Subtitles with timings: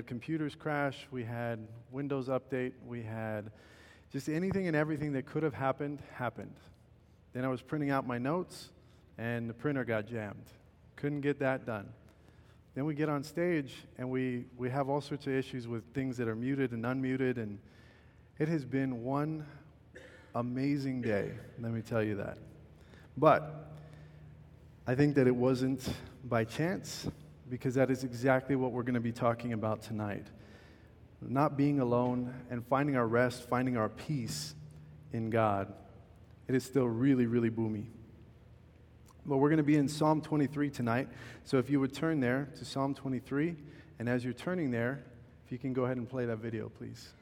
[0.00, 1.58] had computers crash, we had
[1.90, 3.50] Windows update, we had
[4.10, 6.54] just anything and everything that could have happened, happened.
[7.34, 8.70] Then I was printing out my notes,
[9.18, 10.46] and the printer got jammed.
[10.96, 11.86] Couldn't get that done.
[12.74, 16.16] Then we get on stage, and we, we have all sorts of issues with things
[16.16, 17.58] that are muted and unmuted, and
[18.38, 19.44] it has been one
[20.34, 22.38] amazing day, let me tell you that.
[23.18, 23.70] But
[24.86, 25.86] I think that it wasn't
[26.24, 27.06] by chance,
[27.50, 30.26] because that is exactly what we're going to be talking about tonight.
[31.20, 34.54] Not being alone and finding our rest, finding our peace
[35.12, 35.72] in God.
[36.48, 37.86] It is still really, really boomy.
[39.26, 41.08] But we're going to be in Psalm 23 tonight.
[41.44, 43.56] So if you would turn there to Psalm 23,
[43.98, 45.04] and as you're turning there,
[45.44, 47.12] if you can go ahead and play that video, please.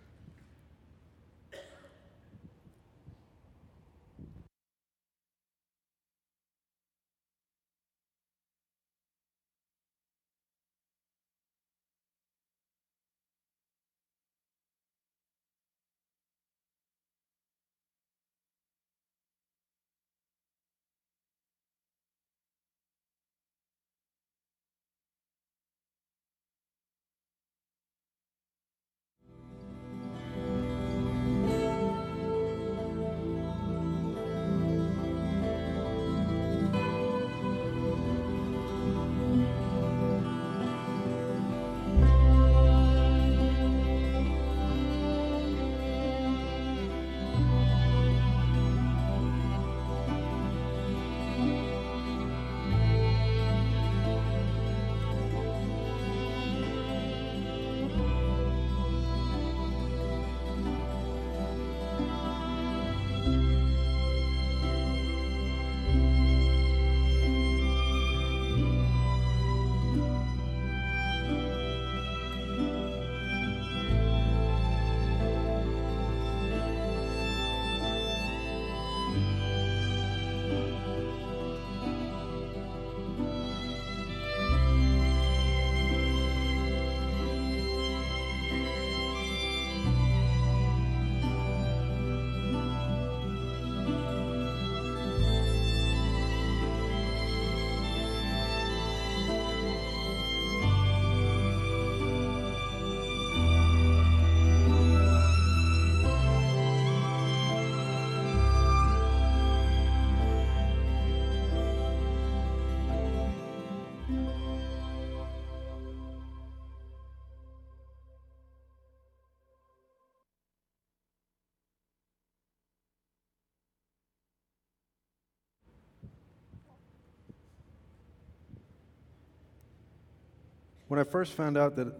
[130.88, 131.90] When I first found out that I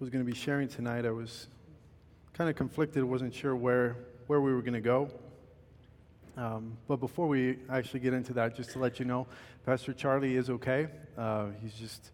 [0.00, 1.48] was going to be sharing tonight, I was
[2.32, 3.94] kind of conflicted, wasn't sure where,
[4.26, 5.10] where we were going to go.
[6.38, 9.26] Um, but before we actually get into that, just to let you know,
[9.66, 10.88] Pastor Charlie is okay.
[11.18, 12.10] Uh, he's just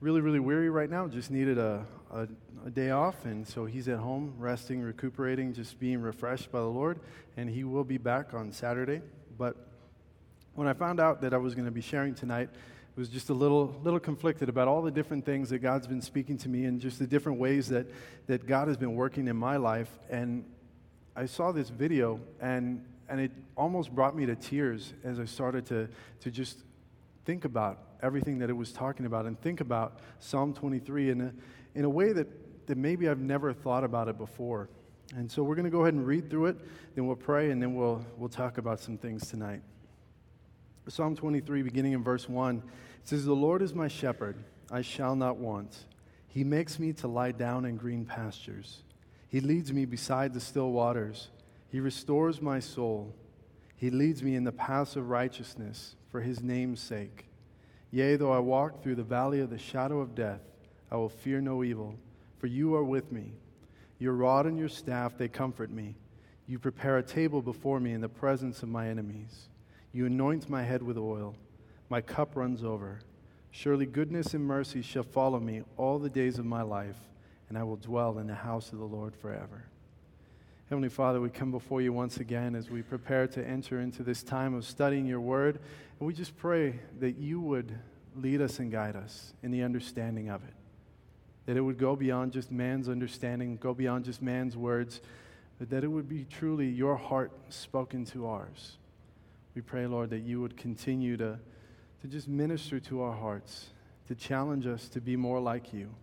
[0.00, 2.26] really, really weary right now, just needed a, a,
[2.64, 3.26] a, day off.
[3.26, 6.98] And so he's at home, resting, recuperating, just being refreshed by the Lord.
[7.36, 9.02] And he will be back on Saturday.
[9.36, 9.58] But
[10.54, 12.48] when I found out that I was going to be sharing tonight,
[12.96, 16.36] was just a little, little conflicted about all the different things that God's been speaking
[16.38, 17.86] to me and just the different ways that,
[18.26, 19.88] that God has been working in my life.
[20.10, 20.44] And
[21.16, 25.64] I saw this video, and, and it almost brought me to tears as I started
[25.66, 25.88] to,
[26.20, 26.58] to just
[27.24, 31.32] think about everything that it was talking about and think about Psalm 23 in a,
[31.74, 32.26] in a way that,
[32.66, 34.68] that maybe I've never thought about it before.
[35.16, 36.56] And so we're going to go ahead and read through it,
[36.94, 39.62] then we'll pray, and then we'll, we'll talk about some things tonight.
[40.88, 42.62] Psalm 23, beginning in verse 1, it
[43.04, 44.36] says, The Lord is my shepherd,
[44.70, 45.84] I shall not want.
[46.26, 48.82] He makes me to lie down in green pastures.
[49.28, 51.28] He leads me beside the still waters.
[51.68, 53.14] He restores my soul.
[53.76, 57.26] He leads me in the paths of righteousness for his name's sake.
[57.90, 60.40] Yea, though I walk through the valley of the shadow of death,
[60.90, 61.94] I will fear no evil,
[62.38, 63.32] for you are with me.
[63.98, 65.94] Your rod and your staff, they comfort me.
[66.46, 69.48] You prepare a table before me in the presence of my enemies.
[69.92, 71.34] You anoint my head with oil,
[71.90, 73.00] my cup runs over.
[73.50, 76.96] Surely goodness and mercy shall follow me all the days of my life,
[77.48, 79.64] and I will dwell in the house of the Lord forever.
[80.70, 84.22] Heavenly Father, we come before you once again as we prepare to enter into this
[84.22, 85.60] time of studying your word,
[86.00, 87.78] and we just pray that you would
[88.16, 90.54] lead us and guide us in the understanding of it.
[91.44, 95.02] That it would go beyond just man's understanding, go beyond just man's words,
[95.58, 98.78] but that it would be truly your heart spoken to ours.
[99.54, 101.38] We pray, Lord, that you would continue to,
[102.00, 103.70] to just minister to our hearts,
[104.08, 105.94] to challenge us to be more like you.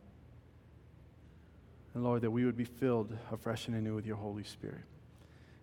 [1.93, 4.83] And Lord, that we would be filled afresh and anew with your Holy Spirit.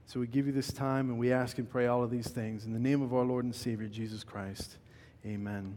[0.07, 2.65] So we give you this time and we ask and pray all of these things
[2.65, 4.77] in the name of our Lord and Savior, Jesus Christ.
[5.25, 5.77] Amen.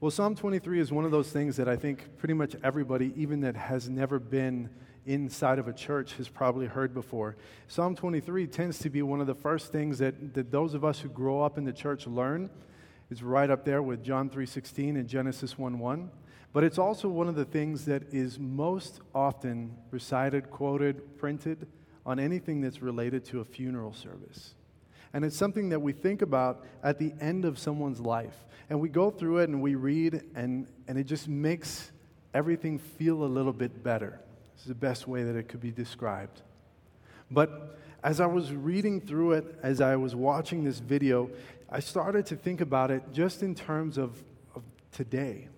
[0.00, 3.40] Well, Psalm 23 is one of those things that I think pretty much everybody, even
[3.40, 4.70] that has never been
[5.06, 7.36] inside of a church, has probably heard before.
[7.68, 11.00] Psalm 23 tends to be one of the first things that, that those of us
[11.00, 12.50] who grow up in the church learn.
[13.10, 16.08] It's right up there with John 3.16 and Genesis 1.1.
[16.52, 21.66] But it's also one of the things that is most often recited, quoted, printed
[22.04, 24.54] on anything that's related to a funeral service.
[25.12, 28.44] And it's something that we think about at the end of someone's life.
[28.68, 31.90] And we go through it and we read, and, and it just makes
[32.32, 34.20] everything feel a little bit better.
[34.60, 36.42] Is the best way that it could be described.
[37.30, 41.30] But as I was reading through it, as I was watching this video,
[41.70, 44.22] I started to think about it just in terms of,
[44.54, 44.62] of
[44.92, 45.48] today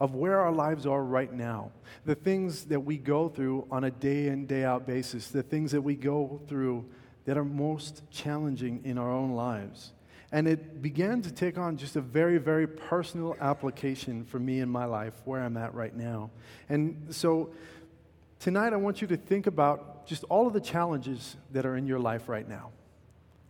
[0.00, 1.70] of where our lives are right now,
[2.04, 5.70] the things that we go through on a day in, day out basis, the things
[5.72, 6.84] that we go through
[7.24, 9.92] that are most challenging in our own lives.
[10.32, 14.68] And it began to take on just a very, very personal application for me in
[14.68, 16.30] my life, where I'm at right now.
[16.68, 17.50] And so
[18.42, 21.86] tonight I want you to think about just all of the challenges that are in
[21.86, 22.70] your life right now.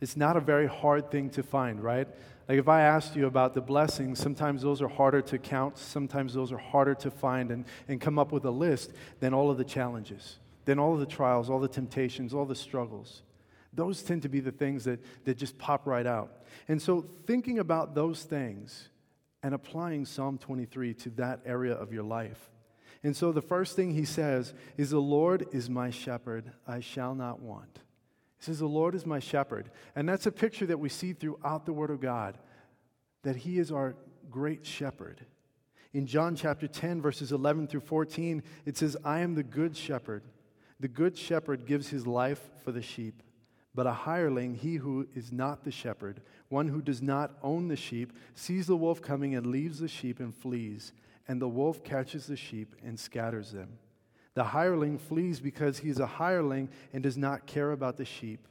[0.03, 2.07] It's not a very hard thing to find, right?
[2.47, 6.35] Like if I asked you about the blessings, sometimes those are harder to count, sometimes
[6.35, 9.57] those are harder to find and, and come up with a list than all of
[9.57, 13.23] the challenges, than all of the trials, all the temptations, all the struggles.
[13.73, 16.43] Those tend to be the things that, that just pop right out.
[16.69, 18.91] And so thinking about those things
[19.43, 22.52] and applying Psalm 23 to that area of your life.
[23.05, 27.15] And so the first thing he says is, The Lord is my shepherd, I shall
[27.15, 27.81] not want.
[28.39, 29.71] He says, The Lord is my shepherd.
[29.97, 32.39] And that's a picture that we see throughout the Word of God,
[33.23, 33.97] that He is our
[34.31, 35.25] great shepherd.
[35.93, 40.23] In John chapter 10, verses 11 through 14, it says, I am the good shepherd.
[40.81, 43.23] The good shepherd gives his life for the sheep.
[43.75, 47.77] But a hireling, he who is not the shepherd, one who does not own the
[47.77, 50.93] sheep, sees the wolf coming and leaves the sheep and flees.
[51.33, 53.79] And the wolf catches the sheep and scatters them.
[54.35, 58.47] The hireling flees because he is a hireling and does not care about the sheep.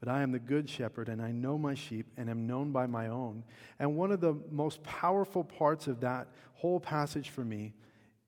[0.00, 2.86] But I am the good shepherd, and I know my sheep, and am known by
[2.86, 3.42] my own.
[3.78, 7.72] And one of the most powerful parts of that whole passage for me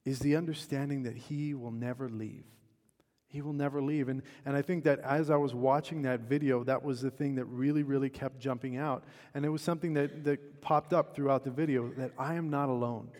[0.06, 2.44] is the understanding that he will never leave.
[3.28, 4.08] He will never leave.
[4.08, 7.34] And, and I think that as I was watching that video, that was the thing
[7.34, 9.04] that really, really kept jumping out.
[9.34, 12.70] And it was something that, that popped up throughout the video that I am not
[12.70, 13.10] alone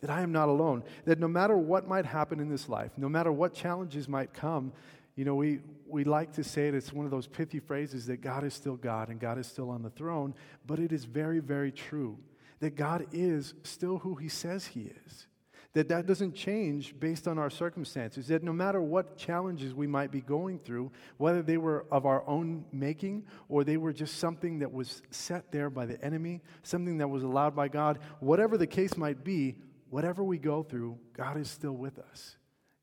[0.00, 3.08] that I am not alone, that no matter what might happen in this life, no
[3.08, 4.72] matter what challenges might come,
[5.16, 8.20] you know, we, we like to say it, it's one of those pithy phrases that
[8.20, 10.34] God is still God and God is still on the throne,
[10.66, 12.18] but it is very, very true
[12.60, 15.26] that God is still who He says He is.
[15.72, 18.26] That that doesn't change based on our circumstances.
[18.26, 22.26] That no matter what challenges we might be going through, whether they were of our
[22.26, 26.98] own making or they were just something that was set there by the enemy, something
[26.98, 29.54] that was allowed by God, whatever the case might be,
[29.90, 32.36] whatever we go through, God is still with us.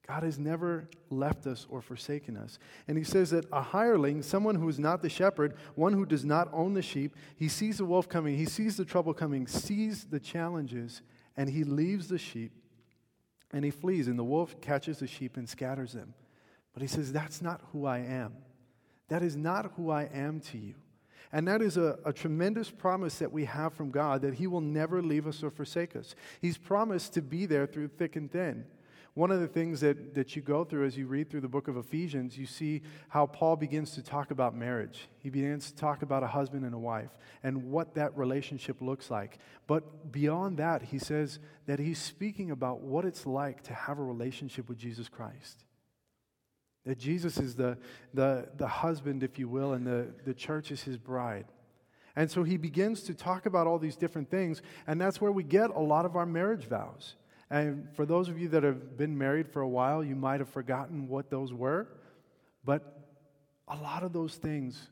[0.07, 2.59] God has never left us or forsaken us.
[2.88, 6.24] And he says that a hireling, someone who is not the shepherd, one who does
[6.24, 10.06] not own the sheep, he sees the wolf coming, he sees the trouble coming, sees
[10.06, 11.01] the challenges,
[11.36, 12.54] and he leaves the sheep
[13.51, 14.07] and he flees.
[14.07, 16.13] And the wolf catches the sheep and scatters them.
[16.74, 18.34] But he says, That's not who I am.
[19.10, 20.75] That is not who I am to you.
[21.38, 24.60] And that is a, a, tremendous promise that we have from God that He will
[24.60, 26.15] never leave us or forsake us.
[26.41, 28.65] He's promised to be there through thick and thin.
[29.13, 31.67] One of the things that, that you go through as you read through the book
[31.67, 35.10] of Ephesians, you see how Paul begins to talk about marriage.
[35.20, 37.12] He begins to talk about a husband and a wife
[37.44, 39.38] and what that relationship looks like.
[39.67, 44.03] But beyond that, he says that he's speaking about what it's like to have a
[44.03, 45.66] relationship with Jesus Christ.
[46.88, 47.77] That Jesus is the,
[48.13, 51.44] the, the husband, if you will, and the, the church is his bride.
[52.15, 55.44] And so he begins to talk about all these different things, and that's where we
[55.44, 57.15] get a lot of our marriage vows.
[57.50, 60.48] And for those of you that have been married for a while, you might have
[60.48, 61.89] forgotten what those were,
[62.63, 63.06] but
[63.67, 64.88] a lot of those things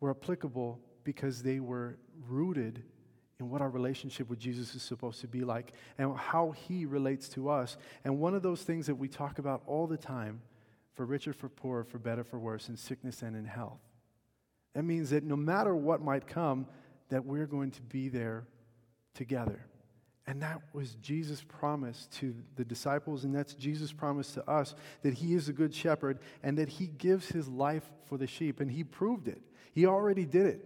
[0.00, 1.96] were applicable because they were
[2.28, 2.82] rooted
[3.38, 7.28] in what our relationship with Jesus is supposed to be like and how he relates
[7.28, 7.76] to us.
[8.04, 10.40] And one of those things that we talk about all the time
[10.96, 13.80] for richer, for poorer, for better, for worse, in sickness and in health.
[14.74, 16.66] That means that no matter what might come,
[17.10, 18.48] that we're going to be there
[19.14, 19.66] together.
[20.26, 25.14] And that was Jesus' promise to the disciples, and that's Jesus' promise to us that
[25.14, 28.58] He is a good shepherd and that He gives His life for the sheep.
[28.58, 29.40] And He proved it.
[29.72, 30.64] He already did it.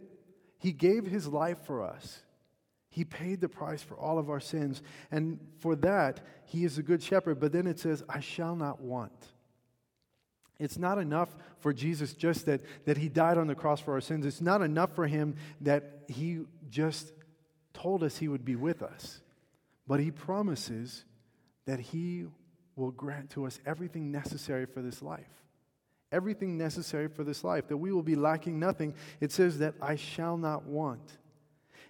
[0.58, 2.22] He gave His life for us.
[2.88, 4.82] He paid the price for all of our sins.
[5.10, 7.38] And for that, He is a good shepherd.
[7.38, 9.12] But then it says, I shall not want.
[10.60, 14.00] It's not enough for Jesus just that, that He died on the cross for our
[14.00, 14.26] sins.
[14.26, 17.12] It's not enough for Him that He just
[17.72, 19.22] told us He would be with us.
[19.88, 21.04] But He promises
[21.66, 22.26] that He
[22.76, 25.26] will grant to us everything necessary for this life.
[26.12, 28.94] Everything necessary for this life, that we will be lacking nothing.
[29.20, 31.18] It says that I shall not want.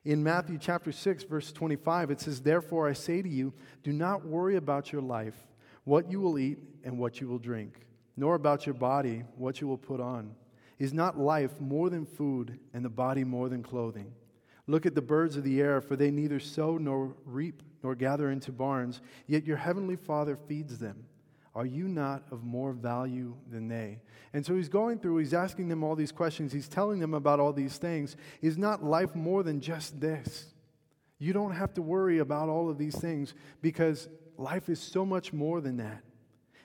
[0.04, 4.24] In Matthew chapter 6, verse 25, it says, Therefore I say to you, do not
[4.24, 5.36] worry about your life,
[5.84, 7.86] what you will eat and what you will drink,
[8.20, 10.34] nor about your body, what you will put on.
[10.78, 14.12] Is not life more than food, and the body more than clothing?
[14.66, 18.30] Look at the birds of the air, for they neither sow nor reap nor gather
[18.30, 21.06] into barns, yet your heavenly Father feeds them.
[21.54, 24.00] Are you not of more value than they?
[24.34, 27.40] And so he's going through, he's asking them all these questions, he's telling them about
[27.40, 28.16] all these things.
[28.42, 30.52] Is not life more than just this?
[31.18, 35.32] You don't have to worry about all of these things because life is so much
[35.32, 36.02] more than that.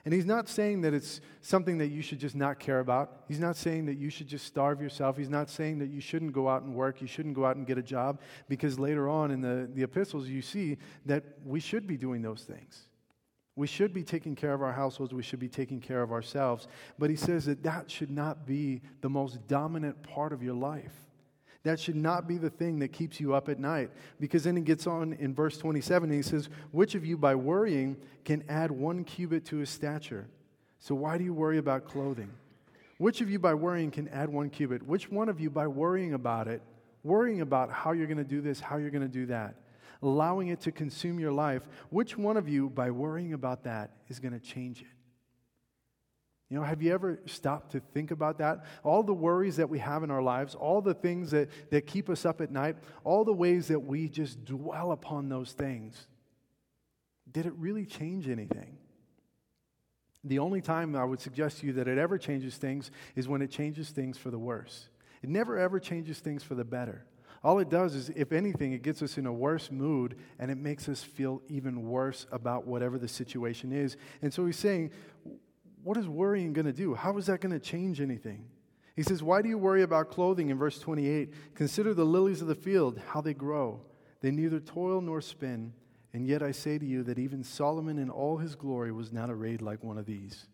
[0.06, 3.24] And he's not saying that it's something that you should just not care about.
[3.26, 5.16] He's not saying that you should just starve yourself.
[5.16, 7.00] He's not saying that you shouldn't go out and work.
[7.00, 10.28] You shouldn't go out and get a job because later on in the, the epistles,
[10.28, 12.82] you see that we should be doing those things.
[13.56, 15.12] We should be taking care of our households.
[15.12, 16.68] We should be taking care of ourselves.
[17.00, 20.94] But he says that that should not be the most dominant part of your life.
[21.66, 23.90] That should not be the thing that keeps you up at night.
[24.20, 27.34] Because then he gets on in verse 27 and he says, Which of you by
[27.34, 30.28] worrying can add one cubit to his stature?
[30.78, 32.30] So why do you worry about clothing?
[32.98, 34.86] Which of you by worrying can add one cubit?
[34.86, 36.62] Which one of you by worrying about it,
[37.02, 39.56] worrying about how you're going to do this, how you're going to do that?
[40.02, 44.20] allowing it to consume your life, which one of you, by worrying about that, is
[44.20, 44.95] going to change it?
[46.48, 48.64] You know, have you ever stopped to think about that?
[48.84, 52.08] All the worries that we have in our lives, all the things that, that keep
[52.08, 56.06] us up at night, all the ways that we just dwell upon those things.
[57.30, 58.78] Did it really change anything?
[60.22, 63.42] The only time I would suggest to you that it ever changes things is when
[63.42, 64.88] it changes things for the worse.
[65.22, 67.04] It never ever changes things for the better.
[67.42, 70.58] All it does is, if anything, it gets us in a worse mood and it
[70.58, 73.96] makes us feel even worse about whatever the situation is.
[74.22, 74.90] And so he's saying,
[75.86, 76.96] What is worrying going to do?
[76.96, 78.46] How is that going to change anything?
[78.96, 81.32] He says, Why do you worry about clothing in verse 28?
[81.54, 83.80] Consider the lilies of the field, how they grow.
[84.20, 85.72] They neither toil nor spin.
[86.12, 89.30] And yet I say to you that even Solomon in all his glory was not
[89.30, 90.48] arrayed like one of these.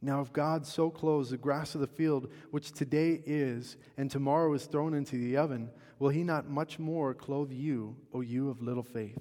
[0.00, 4.54] Now, if God so clothes the grass of the field, which today is, and tomorrow
[4.54, 8.62] is thrown into the oven, will he not much more clothe you, O you of
[8.62, 9.20] little faith?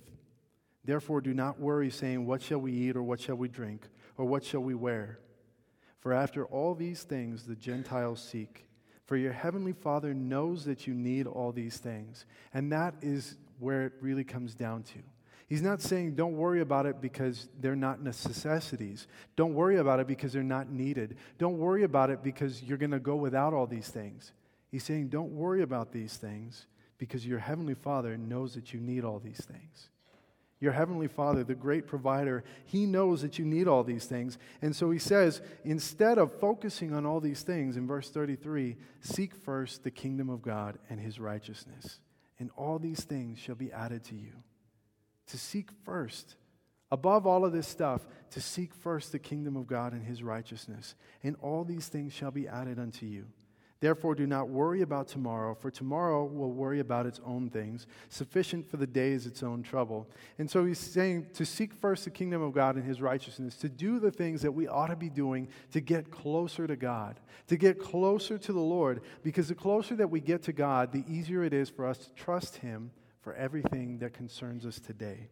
[0.85, 4.23] Therefore, do not worry, saying, What shall we eat, or what shall we drink, or
[4.23, 5.19] what shall we wear?
[6.01, 8.65] For after all these things the Gentiles seek.
[9.05, 12.25] For your heavenly Father knows that you need all these things.
[12.53, 14.99] And that is where it really comes down to.
[15.47, 19.07] He's not saying don't worry about it because they're not necessities.
[19.35, 21.17] Don't worry about it because they're not needed.
[21.37, 24.31] Don't worry about it because you're going to go without all these things.
[24.71, 26.67] He's saying don't worry about these things
[26.97, 29.89] because your heavenly Father knows that you need all these things.
[30.61, 34.37] Your heavenly Father, the great provider, he knows that you need all these things.
[34.61, 39.35] And so he says, instead of focusing on all these things, in verse 33, seek
[39.35, 41.99] first the kingdom of God and his righteousness,
[42.39, 44.31] and all these things shall be added to you
[45.31, 46.35] to seek first,
[46.91, 50.95] above all of this stuff, to seek first the kingdom of God and his righteousness.
[51.23, 53.27] And all these things shall be added unto you.
[53.81, 57.87] Therefore, do not worry about tomorrow, for tomorrow will worry about its own things.
[58.09, 60.07] Sufficient for the day is its own trouble.
[60.37, 63.69] And so he's saying to seek first the kingdom of God and his righteousness, to
[63.69, 67.57] do the things that we ought to be doing to get closer to God, to
[67.57, 69.01] get closer to the Lord.
[69.23, 72.13] Because the closer that we get to God, the easier it is for us to
[72.13, 75.29] trust him for everything that concerns us today.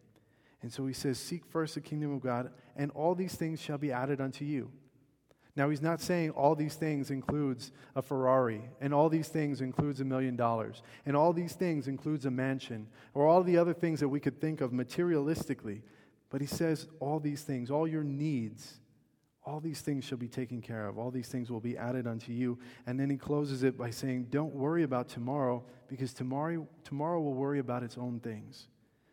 [0.62, 3.78] And so he says, Seek first the kingdom of God, and all these things shall
[3.78, 4.72] be added unto you.
[5.60, 10.00] Now, he's not saying all these things includes a Ferrari, and all these things includes
[10.00, 14.00] a million dollars, and all these things includes a mansion, or all the other things
[14.00, 15.82] that we could think of materialistically.
[16.30, 18.80] But he says all these things, all your needs,
[19.44, 20.96] all these things shall be taken care of.
[20.96, 22.58] All these things will be added unto you.
[22.86, 27.34] And then he closes it by saying, Don't worry about tomorrow, because tomorrow, tomorrow will
[27.34, 28.68] worry about its own things.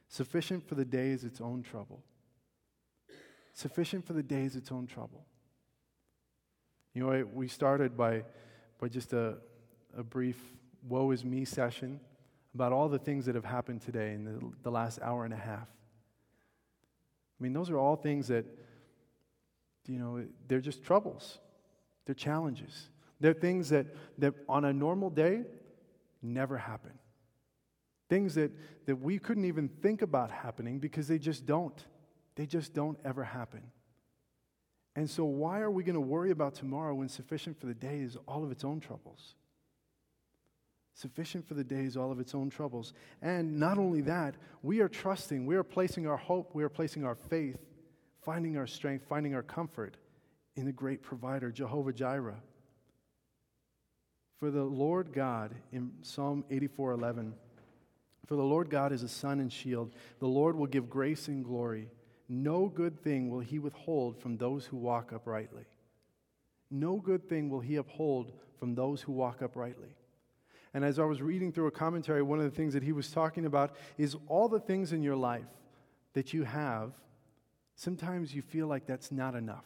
[0.07, 2.05] Sufficient for the day is its own trouble.
[3.51, 5.25] Sufficient for the day is its own trouble.
[6.97, 8.23] You know, we started by,
[8.79, 9.35] by just a,
[9.95, 10.41] a brief
[10.89, 11.99] woe is me session
[12.55, 15.37] about all the things that have happened today in the, the last hour and a
[15.37, 15.67] half.
[17.39, 18.45] I mean, those are all things that
[19.85, 21.37] you know, they're just troubles,
[22.07, 22.89] they're challenges.
[23.19, 23.85] They're things that,
[24.17, 25.43] that on a normal day
[26.23, 26.93] never happen.
[28.09, 28.51] Things that,
[28.87, 31.79] that we couldn't even think about happening because they just don't.
[32.33, 33.61] They just don't ever happen.
[34.97, 37.99] And so, why are we going to worry about tomorrow when sufficient for the day
[37.99, 39.35] is all of its own troubles?
[40.95, 42.93] Sufficient for the day is all of its own troubles.
[43.21, 47.05] And not only that, we are trusting, we are placing our hope, we are placing
[47.05, 47.59] our faith,
[48.23, 49.97] finding our strength, finding our comfort
[50.55, 52.41] in the great provider, Jehovah Jireh.
[54.39, 57.35] For the Lord God, in Psalm 84 11,
[58.25, 59.93] for the Lord God is a sun and shield.
[60.17, 61.91] The Lord will give grace and glory.
[62.29, 65.65] No good thing will he withhold from those who walk uprightly.
[66.69, 69.95] No good thing will he uphold from those who walk uprightly.
[70.73, 73.09] And as I was reading through a commentary, one of the things that he was
[73.09, 75.45] talking about is all the things in your life
[76.13, 76.91] that you have,
[77.75, 79.65] sometimes you feel like that's not enough.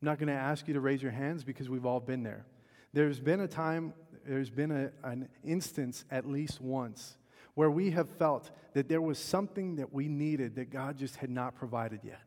[0.00, 2.44] I'm not going to ask you to raise your hands because we've all been there.
[2.92, 3.94] There's been a time,
[4.26, 7.16] there's been a, an instance at least once
[7.58, 11.28] where we have felt that there was something that we needed that God just had
[11.28, 12.22] not provided yet,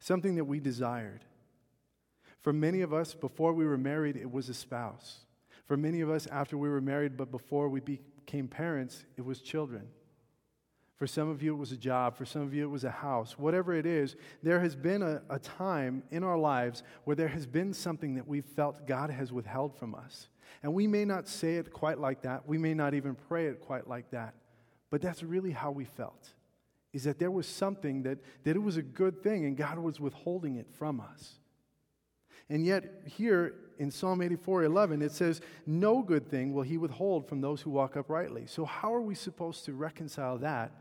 [0.00, 1.24] something that we desired.
[2.42, 5.20] For many of us, before we were married, it was a spouse.
[5.64, 9.40] For many of us, after we were married, but before we became parents, it was
[9.40, 9.88] children.
[10.98, 12.14] For some of you, it was a job.
[12.14, 13.38] For some of you, it was a house.
[13.38, 17.46] Whatever it is, there has been a, a time in our lives where there has
[17.46, 20.28] been something that we've felt God has withheld from us.
[20.62, 22.46] And we may not say it quite like that.
[22.46, 24.34] We may not even pray it quite like that.
[24.90, 26.32] But that's really how we felt.
[26.92, 30.00] Is that there was something that, that it was a good thing and God was
[30.00, 31.34] withholding it from us.
[32.48, 37.28] And yet, here in Psalm 84 11, it says, No good thing will he withhold
[37.28, 38.46] from those who walk uprightly.
[38.46, 40.72] So, how are we supposed to reconcile that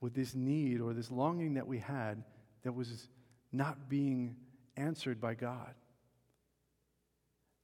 [0.00, 2.22] with this need or this longing that we had
[2.64, 3.08] that was
[3.50, 4.36] not being
[4.76, 5.74] answered by God?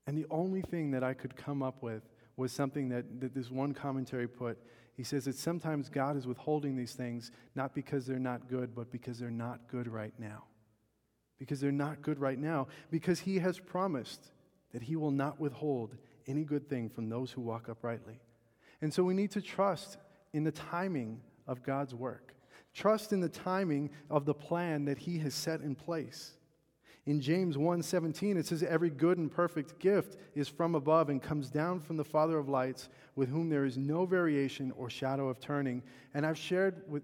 [0.07, 2.03] And the only thing that I could come up with
[2.37, 4.59] was something that, that this one commentary put
[4.95, 8.91] he says that sometimes God is withholding these things not because they're not good, but
[8.91, 10.45] because they're not good right now.
[11.39, 14.31] Because they're not good right now, because He has promised
[14.73, 15.97] that He will not withhold
[16.27, 18.21] any good thing from those who walk uprightly.
[18.81, 19.97] And so we need to trust
[20.33, 22.35] in the timing of God's work,
[22.75, 26.33] trust in the timing of the plan that He has set in place.
[27.05, 31.51] In James 1:17 it says every good and perfect gift is from above and comes
[31.51, 35.41] down from the Father of lights with whom there is no variation or shadow of
[35.41, 35.83] turning.
[36.15, 37.03] And I've shared with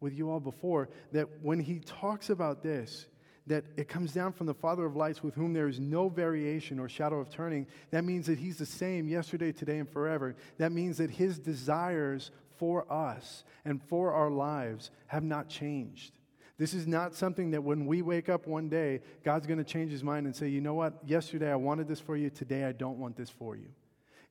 [0.00, 3.06] with you all before that when he talks about this
[3.46, 6.80] that it comes down from the Father of lights with whom there is no variation
[6.80, 10.34] or shadow of turning, that means that he's the same yesterday, today, and forever.
[10.58, 16.15] That means that his desires for us and for our lives have not changed.
[16.58, 19.92] This is not something that when we wake up one day, God's going to change
[19.92, 20.94] his mind and say, you know what?
[21.04, 22.30] Yesterday I wanted this for you.
[22.30, 23.68] Today I don't want this for you.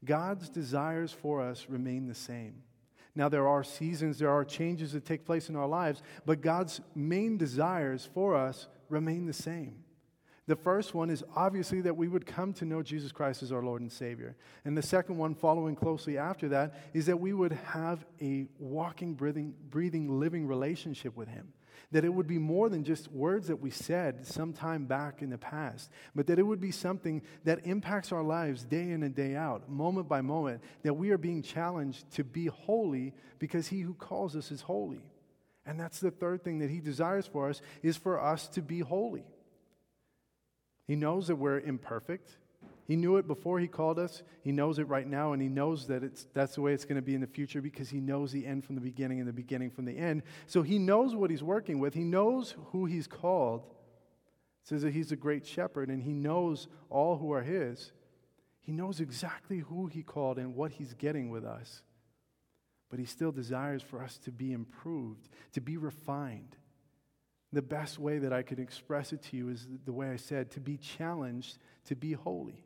[0.04, 2.64] God's desires for us remain the same.
[3.16, 6.82] Now, there are seasons, there are changes that take place in our lives, but God's
[6.96, 9.86] main desires for us remain the same.
[10.48, 13.64] The first one is obviously that we would come to know Jesus Christ as our
[13.64, 14.36] Lord and Savior.
[14.64, 19.16] And the second one, following closely after that, is that we would have a walking,
[19.16, 21.48] breathing, breathing living relationship with Him.
[21.96, 25.38] That it would be more than just words that we said sometime back in the
[25.38, 29.34] past, but that it would be something that impacts our lives day in and day
[29.34, 33.94] out, moment by moment, that we are being challenged to be holy because He who
[33.94, 35.06] calls us is holy.
[35.66, 38.80] And that's the third thing that He desires for us is for us to be
[38.80, 39.24] holy.
[40.90, 42.30] He knows that we're imperfect.
[42.86, 44.22] He knew it before he called us.
[44.42, 46.98] He knows it right now, and he knows that it's, that's the way it's going
[46.98, 49.34] to be in the future because he knows the end from the beginning and the
[49.34, 50.22] beginning from the end.
[50.46, 51.96] So he knows what he's working with.
[51.96, 53.64] He knows who he's called.
[53.64, 57.92] It says that he's a great shepherd, and he knows all who are his.
[58.62, 61.82] He knows exactly who he called and what he's getting with us.
[62.92, 66.56] But he still desires for us to be improved, to be refined.
[67.52, 70.52] The best way that I could express it to you is the way I said
[70.52, 72.65] to be challenged to be holy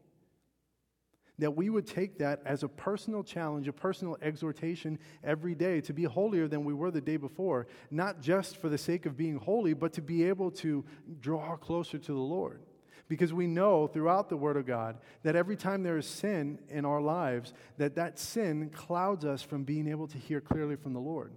[1.39, 5.93] that we would take that as a personal challenge, a personal exhortation every day to
[5.93, 9.37] be holier than we were the day before, not just for the sake of being
[9.37, 10.85] holy, but to be able to
[11.19, 12.61] draw closer to the Lord.
[13.07, 16.85] Because we know throughout the Word of God that every time there is sin in
[16.85, 20.99] our lives, that that sin clouds us from being able to hear clearly from the
[20.99, 21.33] Lord.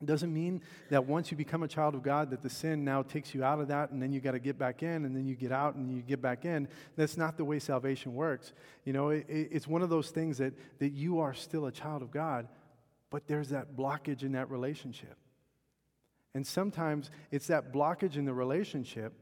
[0.00, 3.02] It doesn't mean that once you become a child of God that the sin now
[3.02, 5.26] takes you out of that and then you got to get back in and then
[5.26, 6.68] you get out and you get back in.
[6.96, 8.52] That's not the way salvation works.
[8.84, 12.02] You know, it, it's one of those things that, that you are still a child
[12.02, 12.46] of God,
[13.10, 15.16] but there's that blockage in that relationship.
[16.34, 19.14] And sometimes it's that blockage in the relationship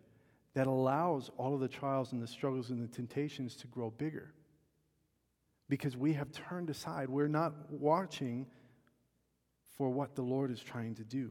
[0.54, 4.32] that allows all of the trials and the struggles and the temptations to grow bigger.
[5.68, 7.08] Because we have turned aside.
[7.08, 8.46] We're not watching
[9.76, 11.30] for what the Lord is trying to do.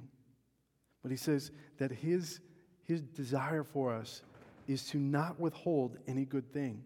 [1.01, 2.39] But he says that his,
[2.84, 4.21] his desire for us
[4.67, 6.84] is to not withhold any good thing.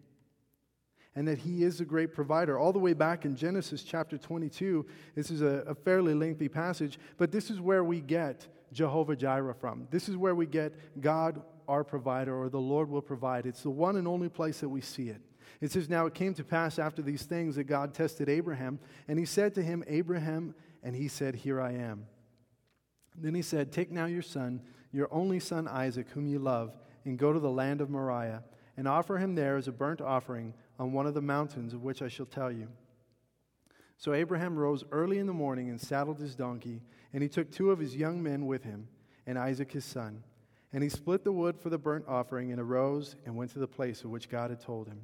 [1.14, 2.58] And that he is a great provider.
[2.58, 6.98] All the way back in Genesis chapter 22, this is a, a fairly lengthy passage,
[7.16, 9.88] but this is where we get Jehovah Jireh from.
[9.90, 13.46] This is where we get God, our provider, or the Lord will provide.
[13.46, 15.20] It's the one and only place that we see it.
[15.60, 19.18] It says, Now it came to pass after these things that God tested Abraham, and
[19.18, 22.06] he said to him, Abraham, and he said, Here I am.
[23.16, 24.60] Then he said, Take now your son,
[24.92, 28.44] your only son Isaac, whom you love, and go to the land of Moriah,
[28.76, 32.02] and offer him there as a burnt offering on one of the mountains of which
[32.02, 32.68] I shall tell you.
[33.96, 37.72] So Abraham rose early in the morning and saddled his donkey, and he took two
[37.72, 38.86] of his young men with him,
[39.26, 40.22] and Isaac his son.
[40.72, 43.66] And he split the wood for the burnt offering, and arose and went to the
[43.66, 45.00] place of which God had told him.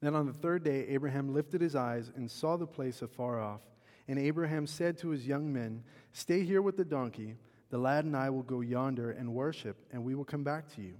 [0.00, 3.62] Then on the third day, Abraham lifted his eyes and saw the place afar off.
[4.08, 7.36] And Abraham said to his young men, Stay here with the donkey.
[7.70, 10.82] The lad and I will go yonder and worship, and we will come back to
[10.82, 10.94] you.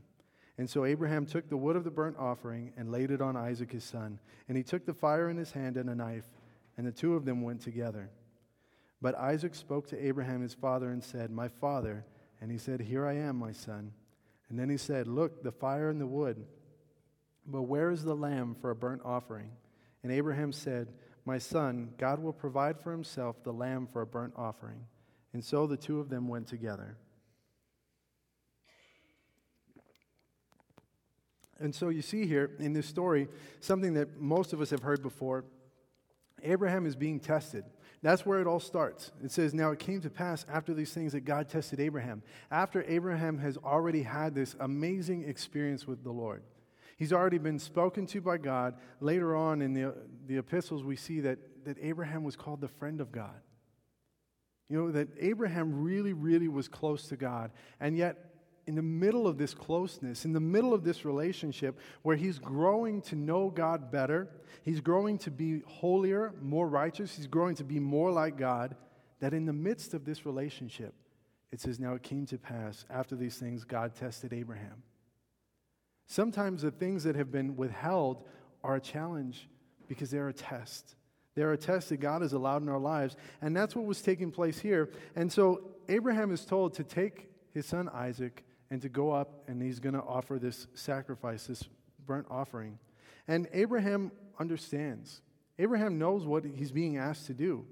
[0.58, 3.70] And so Abraham took the wood of the burnt offering and laid it on Isaac
[3.70, 4.18] his son.
[4.48, 6.28] And he took the fire in his hand and a knife,
[6.76, 8.10] and the two of them went together.
[9.00, 12.04] But Isaac spoke to Abraham his father and said, My father.
[12.40, 13.92] And he said, Here I am, my son.
[14.48, 16.44] And then he said, Look, the fire and the wood
[17.46, 19.50] but where is the lamb for a burnt offering?
[20.02, 20.88] And Abraham said,
[21.26, 24.86] My son, God will provide for himself the lamb for a burnt offering.
[25.32, 26.96] And so the two of them went together.
[31.58, 33.28] And so you see here in this story
[33.60, 35.44] something that most of us have heard before.
[36.42, 37.64] Abraham is being tested.
[38.02, 39.10] That's where it all starts.
[39.24, 42.22] It says, Now it came to pass after these things that God tested Abraham.
[42.52, 46.42] After Abraham has already had this amazing experience with the Lord.
[46.96, 48.74] He's already been spoken to by God.
[49.00, 49.94] Later on in the,
[50.26, 53.40] the epistles, we see that, that Abraham was called the friend of God.
[54.68, 57.52] You know, that Abraham really, really was close to God.
[57.80, 58.16] And yet,
[58.66, 63.00] in the middle of this closeness, in the middle of this relationship where he's growing
[63.02, 64.28] to know God better,
[64.64, 68.74] he's growing to be holier, more righteous, he's growing to be more like God,
[69.20, 70.94] that in the midst of this relationship,
[71.52, 74.82] it says, Now it came to pass, after these things, God tested Abraham.
[76.06, 78.24] Sometimes the things that have been withheld
[78.62, 79.48] are a challenge
[79.88, 80.94] because they're a test.
[81.34, 83.16] They're a test that God has allowed in our lives.
[83.42, 84.90] And that's what was taking place here.
[85.14, 89.62] And so Abraham is told to take his son Isaac and to go up, and
[89.62, 91.62] he's going to offer this sacrifice, this
[92.04, 92.78] burnt offering.
[93.28, 95.20] And Abraham understands.
[95.58, 97.64] Abraham knows what he's being asked to do.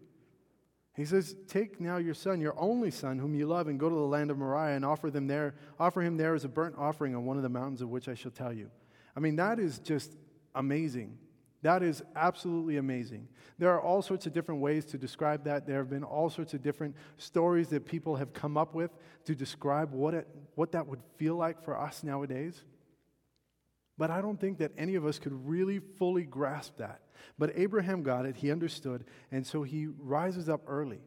[0.94, 3.94] He says, Take now your son, your only son, whom you love, and go to
[3.94, 7.14] the land of Moriah and offer them there, offer him there as a burnt offering
[7.16, 8.70] on one of the mountains of which I shall tell you.
[9.16, 10.16] I mean, that is just
[10.54, 11.18] amazing.
[11.62, 13.26] That is absolutely amazing.
[13.58, 15.66] There are all sorts of different ways to describe that.
[15.66, 18.90] There have been all sorts of different stories that people have come up with
[19.24, 22.62] to describe what, it, what that would feel like for us nowadays.
[23.96, 27.00] But I don't think that any of us could really fully grasp that.
[27.38, 31.00] But Abraham got it, he understood, and so he rises up early.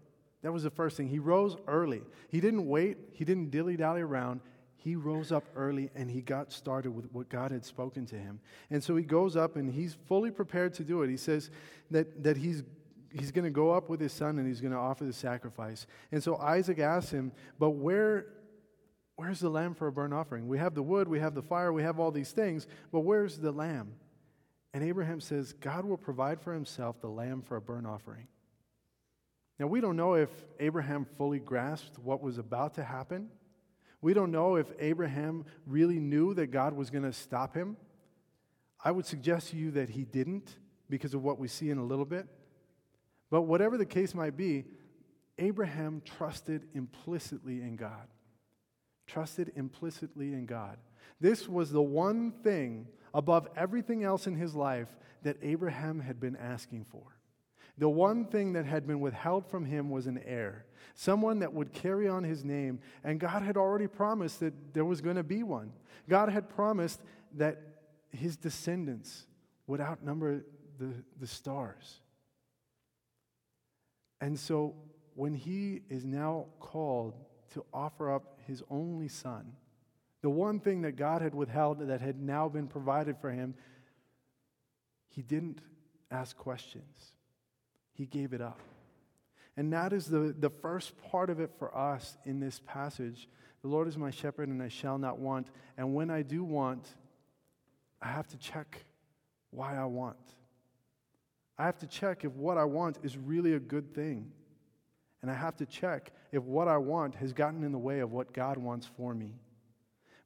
[0.44, 1.08] That was the first thing.
[1.08, 2.04] He rose early.
[2.30, 4.42] He didn't wait, he didn't dilly dally around.
[4.76, 8.40] He rose up early and he got started with what God had spoken to him.
[8.70, 11.10] And so he goes up and he's fully prepared to do it.
[11.10, 11.50] He says
[11.90, 12.64] that, that he's
[13.12, 15.88] he's going to go up with his son and he's going to offer the sacrifice.
[16.12, 18.28] And so Isaac asks him, But where,
[19.16, 20.48] where's the lamb for a burnt offering?
[20.48, 23.38] We have the wood, we have the fire, we have all these things, but where's
[23.38, 23.94] the lamb?
[24.74, 28.28] And Abraham says, God will provide for himself the lamb for a burnt offering.
[29.60, 33.30] Now, we don't know if Abraham fully grasped what was about to happen.
[34.02, 37.78] We don't know if Abraham really knew that God was going to stop him.
[38.84, 40.58] I would suggest to you that he didn't
[40.90, 42.28] because of what we see in a little bit.
[43.32, 44.66] But whatever the case might be,
[45.40, 48.08] Abraham trusted implicitly in God.
[49.08, 50.78] Trusted implicitly in God.
[51.20, 56.36] This was the one thing above everything else in his life that Abraham had been
[56.36, 57.18] asking for.
[57.80, 61.74] The one thing that had been withheld from him was an heir, someone that would
[61.74, 62.80] carry on his name.
[63.04, 65.74] And God had already promised that there was going to be one.
[66.08, 67.02] God had promised
[67.36, 67.60] that
[68.12, 69.26] his descendants
[69.66, 70.46] would outnumber
[70.78, 72.02] the, the stars.
[74.22, 74.76] And so
[75.16, 77.16] when he is now called
[77.54, 79.54] to offer up his only son,
[80.28, 83.56] the one thing that God had withheld that had now been provided for him,
[85.08, 85.62] he didn't
[86.12, 87.14] ask questions.
[87.94, 88.60] He gave it up.
[89.56, 93.30] And that is the, the first part of it for us in this passage.
[93.62, 95.48] The Lord is my shepherd, and I shall not want.
[95.78, 96.86] And when I do want,
[98.02, 98.84] I have to check
[99.52, 100.18] why I want.
[101.58, 104.30] I have to check if what I want is really a good thing.
[105.22, 108.12] And I have to check if what I want has gotten in the way of
[108.12, 109.36] what God wants for me.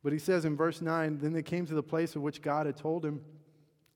[0.04, 2.66] But he says in verse 9 Then they came to the place of which God
[2.66, 3.22] had told him,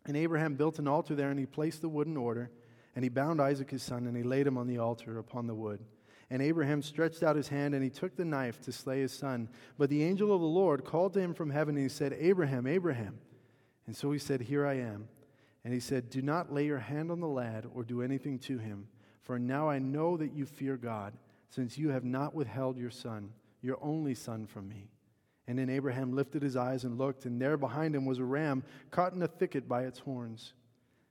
[0.05, 2.51] and Abraham built an altar there, and he placed the wood in order,
[2.95, 5.55] and he bound Isaac his son, and he laid him on the altar upon the
[5.55, 5.79] wood.
[6.29, 9.49] And Abraham stretched out his hand, and he took the knife to slay his son.
[9.77, 12.67] But the angel of the Lord called to him from heaven, and he said, Abraham,
[12.67, 13.19] Abraham.
[13.87, 15.07] And so he said, Here I am.
[15.63, 18.57] And he said, Do not lay your hand on the lad or do anything to
[18.57, 18.87] him,
[19.21, 21.13] for now I know that you fear God,
[21.49, 24.89] since you have not withheld your son, your only son, from me.
[25.47, 28.63] And then Abraham lifted his eyes and looked, and there behind him was a ram
[28.89, 30.53] caught in a thicket by its horns.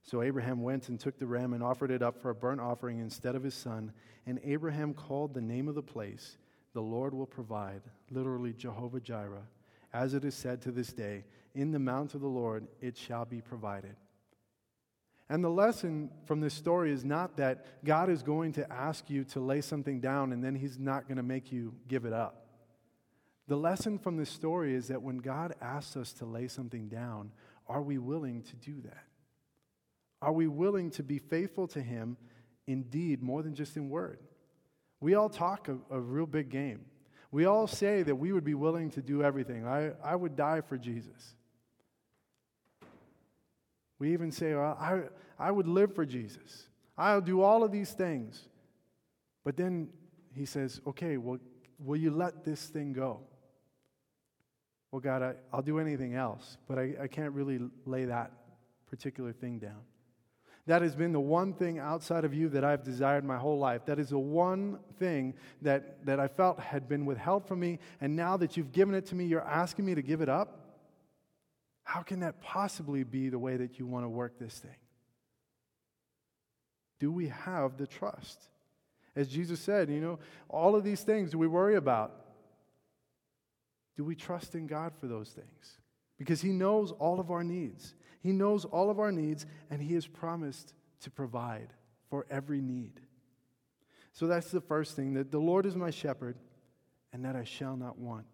[0.03, 2.99] So Abraham went and took the ram and offered it up for a burnt offering
[2.99, 3.93] instead of his son.
[4.27, 6.37] And Abraham called the name of the place,
[6.75, 9.47] The Lord will provide, literally Jehovah Jireh.
[9.93, 13.25] As it is said to this day, In the mount of the Lord it shall
[13.25, 13.97] be provided.
[15.31, 19.25] And the lesson from this story is not that God is going to ask you
[19.25, 22.44] to lay something down and then he's not going to make you give it up.
[23.47, 27.31] The lesson from this story is that when God asks us to lay something down,
[27.67, 29.05] are we willing to do that?
[30.23, 32.17] Are we willing to be faithful to Him
[32.67, 34.19] in deed more than just in word?
[35.01, 36.87] We all talk a, a real big game.
[37.31, 39.67] We all say that we would be willing to do everything.
[39.67, 41.35] I, I would die for Jesus.
[43.99, 45.03] We even say, well, I,
[45.39, 46.69] I would live for Jesus.
[46.97, 48.49] I'll do all of these things.
[49.45, 49.89] But then
[50.35, 51.39] he says, okay, well,
[51.79, 53.21] will you let this thing go?
[54.95, 58.31] Well, God, I, will do anything else, but I, I can't really lay that
[58.89, 59.81] particular thing down.
[60.69, 63.87] That has been the one thing outside of you that I've desired my whole life.
[63.87, 68.15] That is the one thing that, that I felt had been withheld from me, and
[68.15, 70.79] now that you've given it to me, you're asking me to give it up?
[71.83, 74.77] How can that possibly be the way that you want to work this thing?
[77.01, 78.45] Do we have the trust?
[79.17, 82.24] As Jesus said, you know, all of these things we worry about.
[83.97, 85.79] Do we trust in God for those things?
[86.19, 87.95] Because He knows all of our needs.
[88.21, 91.69] He knows all of our needs, and He has promised to provide
[92.09, 93.01] for every need.
[94.13, 96.37] So that's the first thing that the Lord is my shepherd,
[97.13, 98.27] and that I shall not want.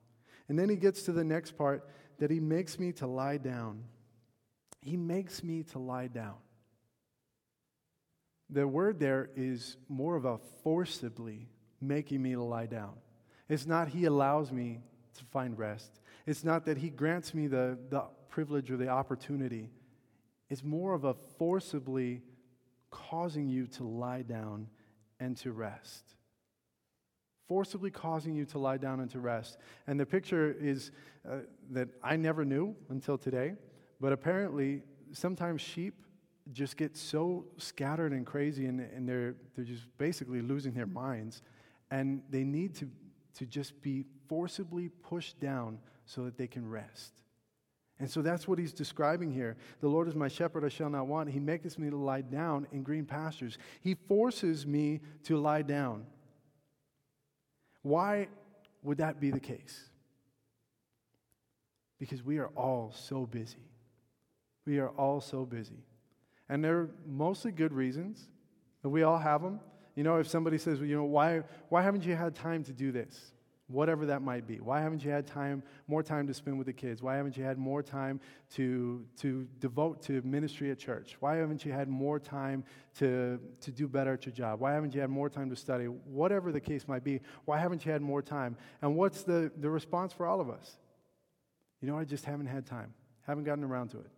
[0.49, 3.85] And then He gets to the next part that He makes me to lie down.
[4.81, 6.37] He makes me to lie down.
[8.49, 11.49] The word there is more of a forcibly
[11.81, 12.94] making me to lie down.
[13.49, 14.81] It's not He allows me
[15.20, 16.00] to find rest.
[16.26, 19.70] It's not that He grants me the, the privilege or the opportunity.
[20.48, 22.22] It's more of a forcibly
[22.90, 24.66] causing you to lie down
[25.20, 26.16] and to rest.
[27.48, 29.59] Forcibly causing you to lie down and to rest.
[29.87, 30.90] And the picture is
[31.28, 31.38] uh,
[31.70, 33.54] that I never knew until today,
[34.00, 35.94] but apparently, sometimes sheep
[36.52, 41.42] just get so scattered and crazy and, and they're, they're just basically losing their minds.
[41.90, 42.88] And they need to
[43.34, 47.12] to just be forcibly pushed down so that they can rest.
[47.98, 49.56] And so that's what he's describing here.
[49.80, 51.28] The Lord is my shepherd, I shall not want.
[51.30, 53.58] He maketh me to lie down in green pastures.
[53.82, 56.06] He forces me to lie down.
[57.82, 58.28] Why
[58.82, 59.84] would that be the case?
[61.98, 63.68] Because we are all so busy.
[64.64, 65.84] We are all so busy.
[66.48, 68.28] And there are mostly good reasons,
[68.82, 69.60] but we all have them.
[69.94, 72.72] You know, if somebody says, well, you know, why, why haven't you had time to
[72.72, 73.33] do this?
[73.66, 74.57] Whatever that might be.
[74.57, 77.03] Why haven't you had time, more time to spend with the kids?
[77.03, 78.20] Why haven't you had more time
[78.57, 81.16] to, to devote to ministry at church?
[81.20, 82.64] Why haven't you had more time
[82.98, 84.59] to, to do better at your job?
[84.59, 85.85] Why haven't you had more time to study?
[85.85, 88.57] Whatever the case might be, why haven't you had more time?
[88.83, 90.76] And what's the, the response for all of us?
[91.81, 92.92] You know, I just haven't had time,
[93.24, 94.11] haven't gotten around to it.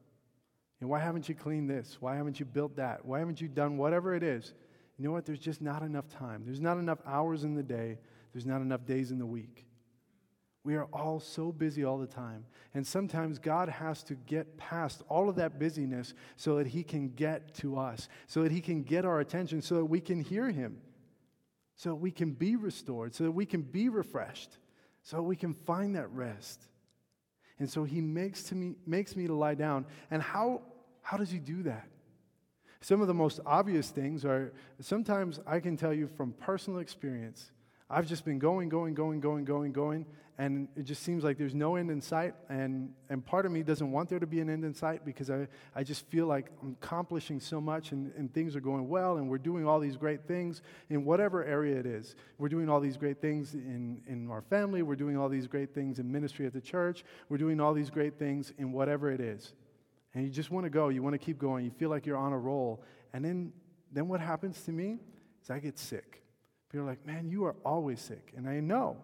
[0.81, 1.99] And why haven't you cleaned this?
[2.01, 3.05] Why haven't you built that?
[3.05, 4.53] Why haven't you done whatever it is?
[5.03, 5.27] You know what?
[5.27, 6.43] There's just not enough time.
[6.45, 7.99] There's not enough hours in the day.
[8.33, 9.67] There's not enough days in the week.
[10.63, 12.45] We are all so busy all the time.
[12.73, 17.09] And sometimes God has to get past all of that busyness so that He can
[17.09, 20.49] get to us, so that He can get our attention, so that we can hear
[20.53, 20.79] Him,
[21.75, 24.57] so that we can be restored, so that we can be refreshed,
[25.03, 26.63] so that we can find that rest.
[27.59, 29.85] And so He makes, to me, makes me to lie down.
[30.13, 30.63] And how,
[31.01, 31.89] how does He do that?
[32.83, 37.53] Some of the most obvious things are sometimes I can tell you from personal experience.
[37.89, 40.05] I've just been going, going, going, going, going, going,
[40.37, 42.35] and it just seems like there's no end in sight.
[42.49, 45.31] And, and part of me doesn't want there to be an end in sight because
[45.31, 49.19] I, I just feel like I'm accomplishing so much and, and things are going well,
[49.19, 52.17] and we're doing all these great things in whatever area it is.
[52.39, 55.73] We're doing all these great things in, in our family, we're doing all these great
[55.73, 59.21] things in ministry at the church, we're doing all these great things in whatever it
[59.21, 59.53] is
[60.15, 62.17] and you just want to go, you want to keep going, you feel like you're
[62.17, 62.83] on a roll.
[63.13, 63.53] And then,
[63.93, 64.99] then what happens to me
[65.43, 66.23] is I get sick
[66.73, 68.33] People are like, man, you are always sick.
[68.35, 68.97] And I know.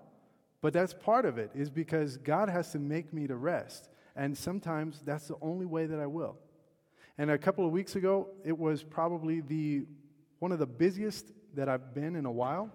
[0.63, 3.91] But that's part of it, is because God has to make me to rest.
[4.17, 6.39] And sometimes that's the only way that I will.
[7.19, 9.85] And a couple of weeks ago, it was probably the
[10.39, 12.71] one of the busiest that I've been in a while.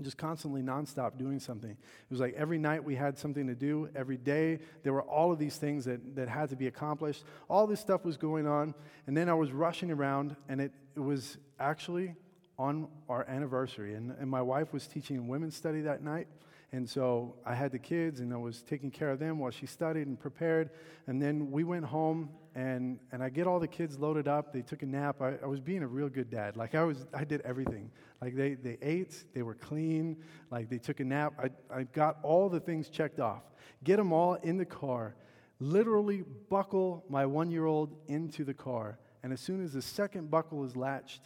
[0.00, 1.70] Just constantly nonstop doing something.
[1.70, 3.88] It was like every night we had something to do.
[3.94, 7.24] Every day there were all of these things that, that had to be accomplished.
[7.48, 8.74] All this stuff was going on.
[9.06, 12.14] And then I was rushing around, and it, it was actually
[12.58, 13.94] on our anniversary.
[13.94, 16.28] And, and my wife was teaching women's study that night.
[16.70, 19.64] And so I had the kids and I was taking care of them while she
[19.64, 20.68] studied and prepared.
[21.06, 24.52] And then we went home and, and I get all the kids loaded up.
[24.52, 25.22] They took a nap.
[25.22, 26.56] I, I was being a real good dad.
[26.56, 27.90] Like I was, I did everything.
[28.20, 30.18] Like they, they ate, they were clean,
[30.50, 31.32] like they took a nap.
[31.42, 33.42] I, I got all the things checked off.
[33.82, 35.14] Get them all in the car,
[35.60, 38.98] literally buckle my one year old into the car.
[39.22, 41.22] And as soon as the second buckle is latched,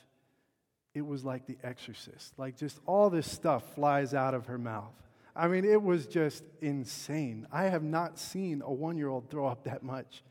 [0.95, 2.39] it was like the exorcist.
[2.39, 4.95] Like just all this stuff flies out of her mouth.
[5.35, 7.47] I mean, it was just insane.
[7.51, 10.23] I have not seen a one year old throw up that much.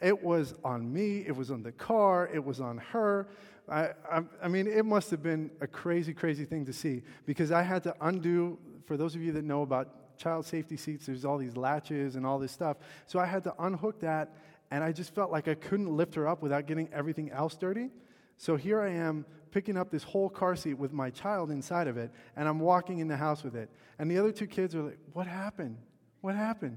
[0.00, 3.28] It was on me, it was on the car, it was on her.
[3.68, 7.50] I, I, I, mean, it must have been a crazy, crazy thing to see because
[7.50, 11.24] I had to undo, for those of you that know about child safety seats, there's
[11.24, 12.76] all these latches and all this stuff.
[13.06, 14.36] So I had to unhook that,
[14.70, 17.88] and I just felt like I couldn't lift her up without getting everything else dirty.
[18.36, 21.96] So here I am picking up this whole car seat with my child inside of
[21.96, 23.70] it, and I'm walking in the house with it.
[24.00, 25.78] And the other two kids are like, What happened?
[26.22, 26.76] What happened?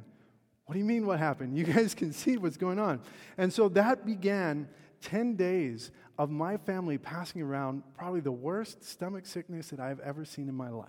[0.65, 1.57] What do you mean, what happened?
[1.57, 3.01] You guys can see what's going on.
[3.37, 4.69] And so that began
[5.01, 10.23] 10 days of my family passing around probably the worst stomach sickness that I've ever
[10.23, 10.87] seen in my life.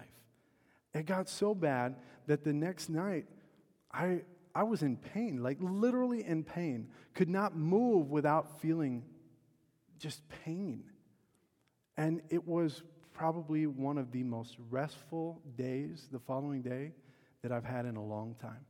[0.92, 1.96] It got so bad
[2.27, 3.27] that the next night,
[3.92, 4.22] I,
[4.55, 9.05] I was in pain, like literally in pain, could not move without feeling
[9.98, 10.83] just pain.
[11.99, 12.83] And it was
[13.13, 16.93] probably one of the most restful days the following day
[17.43, 18.65] that I've had in a long time.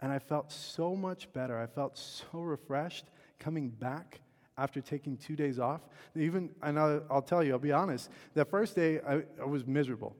[0.00, 1.58] And I felt so much better.
[1.58, 3.06] I felt so refreshed
[3.38, 4.20] coming back
[4.58, 5.80] after taking two days off.
[6.14, 9.66] Even, and I'll, I'll tell you, I'll be honest, the first day I, I was
[9.66, 10.14] miserable.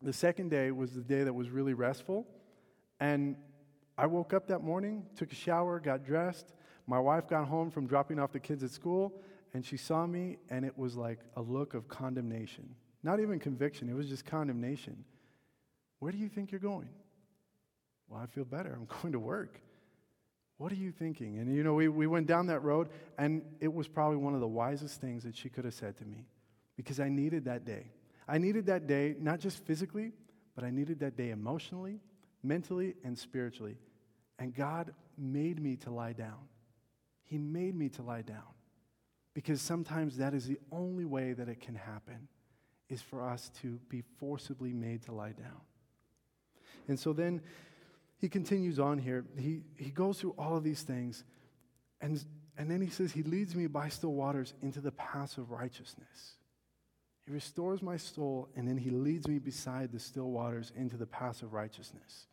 [0.00, 2.26] The second day was the day that was really restful.
[3.00, 3.36] And
[3.98, 6.54] I woke up that morning, took a shower, got dressed.
[6.86, 9.12] My wife got home from dropping off the kids at school,
[9.54, 12.74] and she saw me, and it was like a look of condemnation.
[13.02, 15.04] Not even conviction, it was just condemnation.
[16.00, 16.88] Where do you think you're going?
[18.08, 18.72] Well, I feel better.
[18.74, 19.60] I'm going to work.
[20.58, 21.38] What are you thinking?
[21.38, 24.40] And you know, we, we went down that road, and it was probably one of
[24.40, 26.26] the wisest things that she could have said to me
[26.76, 27.90] because I needed that day.
[28.26, 30.12] I needed that day, not just physically,
[30.54, 32.00] but I needed that day emotionally,
[32.42, 33.76] mentally, and spiritually.
[34.38, 36.48] And God made me to lie down.
[37.22, 38.42] He made me to lie down
[39.38, 42.26] because sometimes that is the only way that it can happen
[42.88, 45.60] is for us to be forcibly made to lie down.
[46.88, 47.42] And so then
[48.20, 49.24] he continues on here.
[49.38, 51.22] He, he goes through all of these things,
[52.00, 52.20] and,
[52.56, 56.34] and then he says, He leads me by still waters into the paths of righteousness.
[57.24, 61.06] He restores my soul, and then he leads me beside the still waters into the
[61.06, 62.26] paths of righteousness.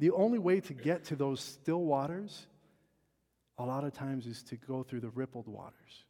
[0.00, 2.48] The only way to get to those still waters,
[3.58, 6.05] a lot of times, is to go through the rippled waters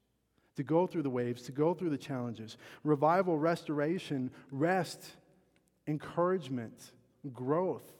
[0.56, 2.56] to go through the waves, to go through the challenges.
[2.82, 5.04] Revival, restoration, rest,
[5.86, 6.92] encouragement,
[7.32, 7.92] growth.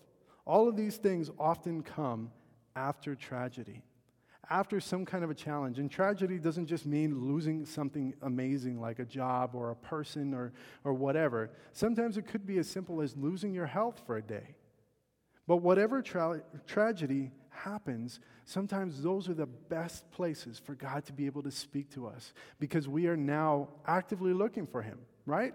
[0.44, 2.30] All of these things often come
[2.74, 3.82] after tragedy,
[4.48, 5.78] after some kind of a challenge.
[5.78, 10.52] And tragedy doesn't just mean losing something amazing like a job or a person or,
[10.84, 11.50] or whatever.
[11.72, 14.54] Sometimes it could be as simple as losing your health for a day.
[15.46, 21.26] But whatever tra- tragedy happens, sometimes those are the best places for God to be
[21.26, 25.52] able to speak to us because we are now actively looking for Him, right?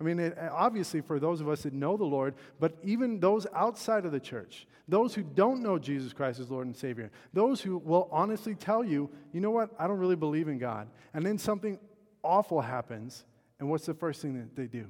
[0.00, 3.46] I mean, it, obviously, for those of us that know the Lord, but even those
[3.54, 7.60] outside of the church, those who don't know Jesus Christ as Lord and Savior, those
[7.60, 10.88] who will honestly tell you, you know what, I don't really believe in God.
[11.12, 11.78] And then something
[12.22, 13.24] awful happens,
[13.58, 14.86] and what's the first thing that they do?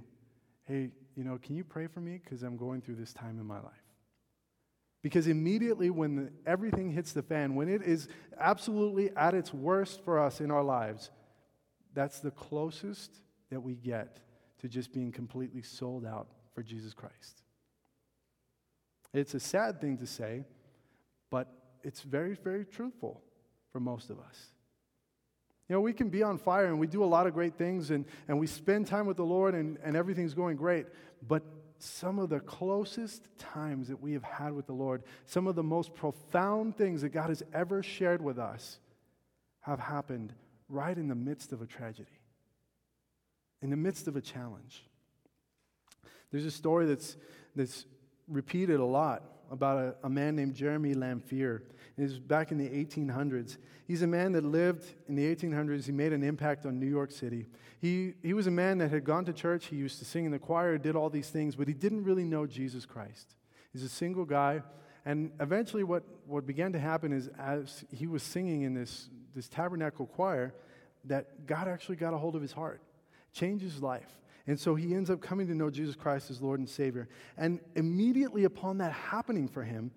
[0.64, 2.20] Hey, you know, can you pray for me?
[2.22, 3.89] Because I'm going through this time in my life.
[5.03, 10.18] Because immediately when everything hits the fan, when it is absolutely at its worst for
[10.18, 11.11] us in our lives,
[11.94, 13.11] that's the closest
[13.51, 14.20] that we get
[14.61, 17.42] to just being completely sold out for Jesus Christ.
[19.12, 20.44] It's a sad thing to say,
[21.30, 21.48] but
[21.82, 23.22] it's very, very truthful
[23.72, 24.53] for most of us.
[25.68, 27.90] You know, we can be on fire and we do a lot of great things
[27.90, 30.86] and, and we spend time with the Lord and, and everything's going great,
[31.26, 31.42] but
[31.83, 35.62] some of the closest times that we have had with the Lord, some of the
[35.62, 38.78] most profound things that God has ever shared with us,
[39.61, 40.33] have happened
[40.68, 42.18] right in the midst of a tragedy.
[43.62, 44.85] in the midst of a challenge.
[46.31, 47.16] There's a story that's,
[47.55, 47.85] that's
[48.28, 51.62] repeated a lot about a, a man named Jeremy Lanphier.
[52.03, 53.59] Was back in the 1800s.
[53.86, 55.84] He's a man that lived in the 1800s.
[55.84, 57.46] He made an impact on New York City.
[57.80, 59.66] He, he was a man that had gone to church.
[59.66, 62.24] He used to sing in the choir, did all these things, but he didn't really
[62.24, 63.34] know Jesus Christ.
[63.72, 64.62] He's a single guy.
[65.05, 69.48] And eventually, what, what began to happen is as he was singing in this, this
[69.48, 70.55] tabernacle choir,
[71.05, 72.80] that God actually got a hold of his heart,
[73.32, 74.20] changed his life.
[74.46, 77.09] And so he ends up coming to know Jesus Christ as Lord and Savior.
[77.36, 79.90] And immediately upon that happening for him,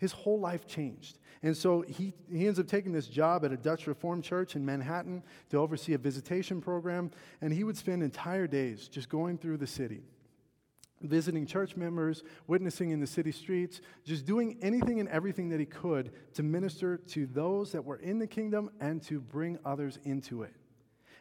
[0.00, 1.18] his whole life changed.
[1.42, 4.64] And so he, he ends up taking this job at a Dutch Reformed church in
[4.64, 7.10] Manhattan to oversee a visitation program.
[7.40, 10.02] And he would spend entire days just going through the city,
[11.02, 15.66] visiting church members, witnessing in the city streets, just doing anything and everything that he
[15.66, 20.42] could to minister to those that were in the kingdom and to bring others into
[20.42, 20.54] it.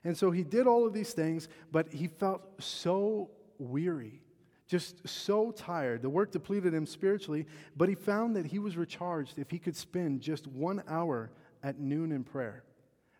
[0.05, 4.21] And so he did all of these things, but he felt so weary,
[4.69, 6.03] just so tired.
[6.03, 9.75] The work depleted him spiritually, but he found that he was recharged if he could
[9.75, 11.31] spend just one hour
[11.63, 12.63] at noon in prayer.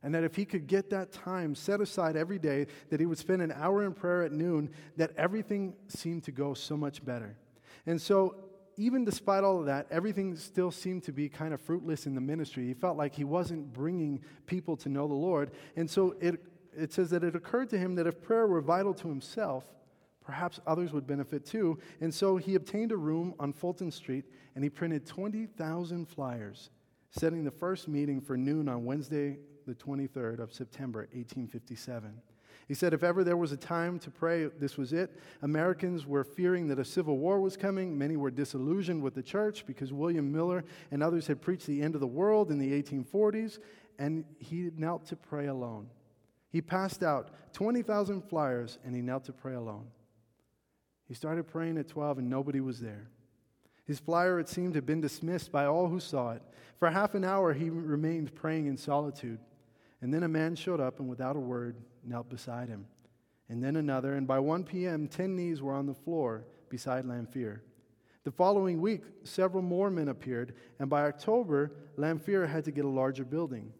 [0.04, 3.18] And that if he could get that time set aside every day, that he would
[3.18, 7.36] spend an hour in prayer at noon, that everything seemed to go so much better.
[7.86, 8.36] And so,
[8.78, 12.22] even despite all of that, everything still seemed to be kind of fruitless in the
[12.22, 12.66] ministry.
[12.66, 15.52] He felt like he wasn't bringing people to know the Lord.
[15.76, 16.40] And so, it
[16.78, 19.66] it says that it occurred to him that if prayer were vital to himself,
[20.30, 21.80] perhaps others would benefit too.
[22.02, 26.70] And so he obtained a room on Fulton Street and he printed 20,000 flyers,
[27.10, 32.14] setting the first meeting for noon on Wednesday, the 23rd of September, 1857.
[32.68, 35.18] He said, if ever there was a time to pray, this was it.
[35.42, 37.98] Americans were fearing that a civil war was coming.
[37.98, 41.96] Many were disillusioned with the church because William Miller and others had preached the end
[41.96, 43.58] of the world in the 1840s,
[43.98, 45.88] and he knelt to pray alone.
[46.52, 49.88] He passed out 20,000 flyers and he knelt to pray alone.
[51.10, 53.10] He started praying at 12 and nobody was there.
[53.86, 56.44] His flyer, it seemed, had been dismissed by all who saw it.
[56.78, 59.40] For half an hour, he remained praying in solitude.
[60.02, 62.86] And then a man showed up and, without a word, knelt beside him.
[63.50, 67.64] And then another, and by 1 p.m., 10 knees were on the floor beside Lanphier.
[68.24, 72.90] The following week, several more men appeared, and by October, Lanphier had to get a
[72.90, 73.74] larger building.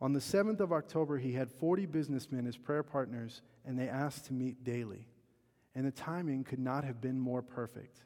[0.00, 4.24] On the 7th of October, he had 40 businessmen as prayer partners, and they asked
[4.26, 5.06] to meet daily.
[5.74, 8.02] And the timing could not have been more perfect.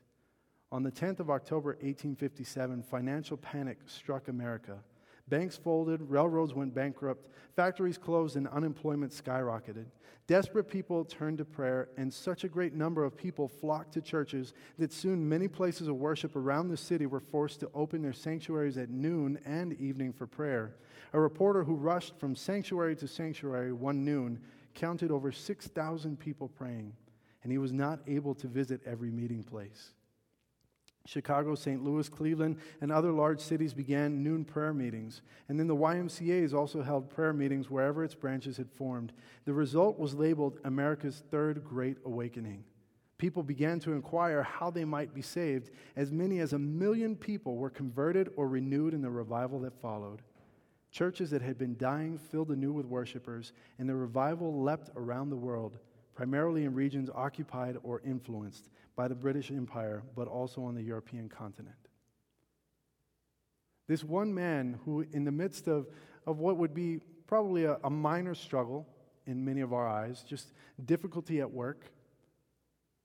[0.72, 4.78] On the 10th of October, 1857, financial panic struck America.
[5.28, 9.86] Banks folded, railroads went bankrupt, factories closed, and unemployment skyrocketed.
[10.28, 14.54] Desperate people turned to prayer, and such a great number of people flocked to churches
[14.78, 18.76] that soon many places of worship around the city were forced to open their sanctuaries
[18.76, 20.76] at noon and evening for prayer.
[21.12, 24.40] A reporter who rushed from sanctuary to sanctuary one noon
[24.74, 26.92] counted over 6,000 people praying,
[27.46, 29.92] and he was not able to visit every meeting place.
[31.04, 31.80] Chicago, St.
[31.80, 35.22] Louis, Cleveland, and other large cities began noon prayer meetings.
[35.48, 39.12] And then the YMCA's also held prayer meetings wherever its branches had formed.
[39.44, 42.64] The result was labeled America's Third Great Awakening.
[43.16, 45.70] People began to inquire how they might be saved.
[45.94, 50.20] As many as a million people were converted or renewed in the revival that followed.
[50.90, 55.36] Churches that had been dying filled anew with worshipers, and the revival leapt around the
[55.36, 55.78] world,
[56.16, 61.28] primarily in regions occupied or influenced by the British Empire, but also on the European
[61.28, 61.76] continent.
[63.86, 65.86] This one man who, in the midst of,
[66.26, 68.88] of what would be probably a, a minor struggle
[69.26, 70.52] in many of our eyes, just
[70.84, 71.84] difficulty at work,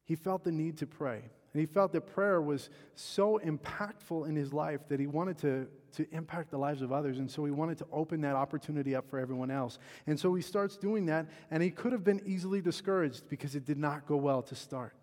[0.05, 1.22] he felt the need to pray.
[1.54, 5.68] And he felt that prayer was so impactful in his life that he wanted to,
[5.93, 7.20] to impact the lives of others.
[7.20, 9.78] And so he wanted to open that opportunity up for everyone else.
[10.08, 13.66] And so he starts doing that, and he could have been easily discouraged because it
[13.66, 14.95] did not go well to start.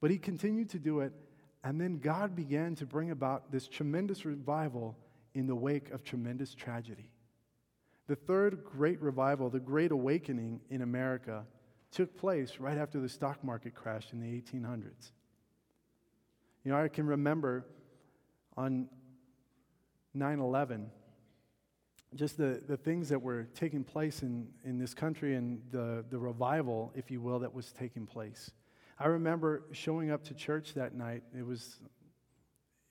[0.00, 1.12] But he continued to do it,
[1.62, 4.96] and then God began to bring about this tremendous revival
[5.34, 7.10] in the wake of tremendous tragedy.
[8.06, 11.44] The third great revival, the Great Awakening in America,
[11.90, 15.10] took place right after the stock market crashed in the 1800s.
[16.64, 17.66] You know, I can remember
[18.56, 18.88] on
[20.14, 20.90] 9 11,
[22.14, 26.18] just the, the things that were taking place in, in this country and the, the
[26.18, 28.50] revival, if you will, that was taking place.
[28.98, 31.22] I remember showing up to church that night.
[31.36, 31.78] It was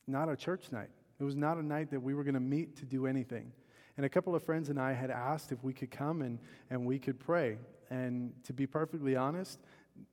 [0.08, 0.90] not a church night,
[1.20, 3.52] it was not a night that we were going to meet to do anything.
[3.98, 6.40] And a couple of friends and I had asked if we could come and,
[6.70, 7.58] and we could pray.
[7.90, 9.60] And to be perfectly honest,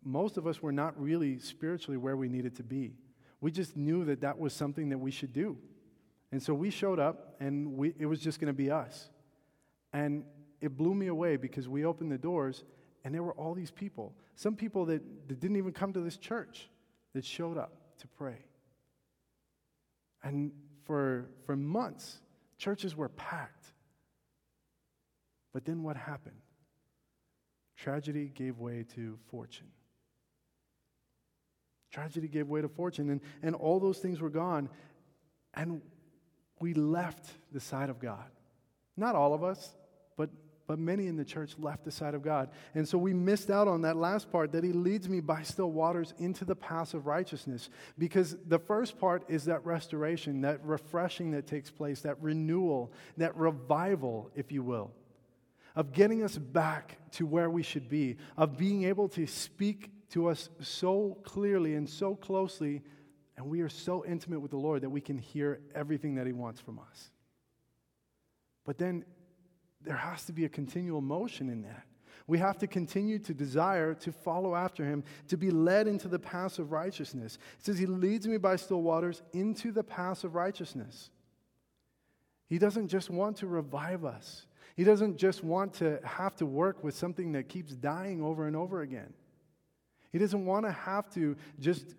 [0.03, 2.95] most of us were not really spiritually where we needed to be.
[3.41, 5.59] We just knew that that was something that we should do.
[6.33, 9.11] And so we showed up, and we, it was just going to be us.
[9.93, 10.25] And
[10.61, 12.65] it blew me away because we opened the doors,
[13.07, 16.17] And there were all these people, some people that, that didn't even come to this
[16.17, 16.69] church,
[17.15, 17.71] that showed up
[18.01, 18.39] to pray.
[20.25, 20.51] And
[20.83, 22.19] for, for months,
[22.59, 23.67] churches were packed.
[25.53, 26.35] But then what happened?
[27.77, 29.67] Tragedy gave way to fortune.
[31.91, 34.69] Tragedy gave way to fortune, and, and all those things were gone.
[35.55, 35.81] And
[36.59, 38.25] we left the side of God.
[38.97, 39.75] Not all of us,
[40.17, 40.31] but,
[40.67, 42.49] but many in the church left the side of God.
[42.75, 45.71] And so we missed out on that last part that He leads me by still
[45.71, 47.69] waters into the paths of righteousness.
[47.99, 53.37] Because the first part is that restoration, that refreshing that takes place, that renewal, that
[53.37, 54.93] revival, if you will,
[55.77, 60.29] of getting us back to where we should be, of being able to speak to
[60.29, 62.83] us so clearly and so closely,
[63.37, 66.33] and we are so intimate with the Lord that we can hear everything that He
[66.33, 67.11] wants from us.
[68.65, 69.05] But then
[69.83, 71.85] there has to be a continual motion in that.
[72.27, 76.19] We have to continue to desire to follow after him, to be led into the
[76.19, 77.39] paths of righteousness.
[77.61, 81.11] It says, He leads me by still waters into the paths of righteousness.
[82.49, 84.47] He doesn't just want to revive us,
[84.77, 88.55] He doesn't just want to have to work with something that keeps dying over and
[88.55, 89.15] over again.
[90.13, 91.95] He doesn't want to have to just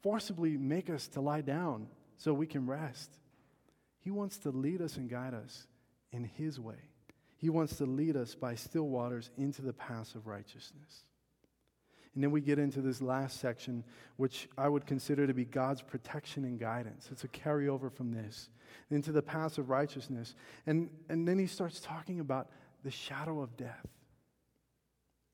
[0.00, 3.10] forcibly make us to lie down so we can rest.
[4.02, 5.66] He wants to lead us and guide us
[6.12, 6.76] in His way.
[7.36, 11.04] He wants to lead us by still waters into the paths of righteousness.
[12.14, 13.84] And then we get into this last section,
[14.16, 17.08] which I would consider to be God's protection and guidance.
[17.10, 18.48] It's a carryover from this
[18.90, 20.34] into the paths of righteousness.
[20.66, 22.50] And, and then he starts talking about
[22.82, 23.86] the shadow of death.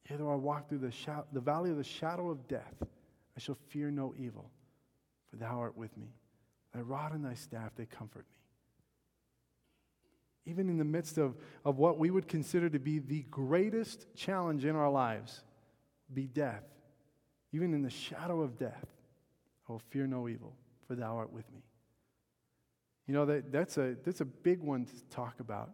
[0.08, 0.92] Yea, though I walk through the,
[1.32, 4.50] the valley of the shadow of death, I shall fear no evil,
[5.30, 6.14] for thou art with me.
[6.74, 8.36] Thy rod and thy staff, they comfort me
[10.46, 11.34] even in the midst of,
[11.64, 15.42] of what we would consider to be the greatest challenge in our lives,
[16.14, 16.62] be death,
[17.52, 18.86] even in the shadow of death,
[19.68, 20.54] I will fear no evil,
[20.86, 21.62] for thou art with me.
[23.06, 25.70] You know, that, that's, a, that's a big one to talk about.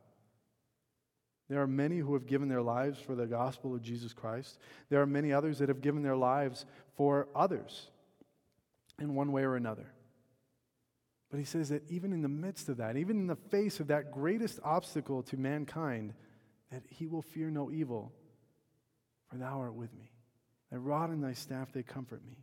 [1.48, 4.58] There are many who have given their lives for the gospel of Jesus Christ.
[4.88, 6.64] There are many others that have given their lives
[6.96, 7.90] for others
[8.98, 9.92] in one way or another.
[11.30, 13.88] But he says that even in the midst of that, even in the face of
[13.88, 16.12] that greatest obstacle to mankind,
[16.70, 18.12] that he will fear no evil,
[19.28, 20.10] for thou art with me.
[20.70, 22.38] Thy rod and thy staff, they comfort me.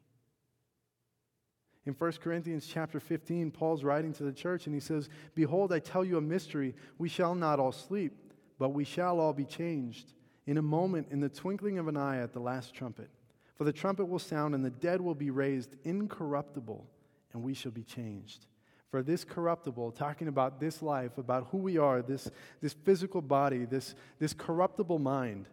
[1.89, 5.79] In 1 Corinthians chapter 15, Paul's writing to the church and he says, Behold, I
[5.79, 6.75] tell you a mystery.
[6.99, 8.13] We shall not all sleep,
[8.59, 10.13] but we shall all be changed.
[10.45, 13.09] In a moment, in the twinkling of an eye at the last trumpet.
[13.55, 16.85] For the trumpet will sound, and the dead will be raised incorruptible,
[17.33, 18.45] and we shall be changed.
[18.91, 22.29] For this corruptible, talking about this life, about who we are, this,
[22.61, 25.47] this physical body, this, this corruptible mind,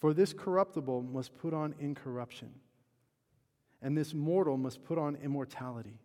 [0.00, 2.50] for this corruptible must put on incorruption,
[3.82, 5.98] and this mortal must put on immortality.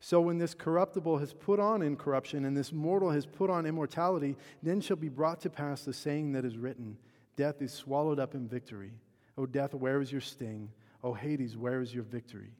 [0.00, 4.36] So when this corruptible has put on incorruption, and this mortal has put on immortality,
[4.62, 6.96] then shall be brought to pass the saying that is written
[7.36, 8.92] Death is swallowed up in victory.
[9.38, 10.70] O death, where is your sting?
[11.02, 12.50] O Hades, where is your victory?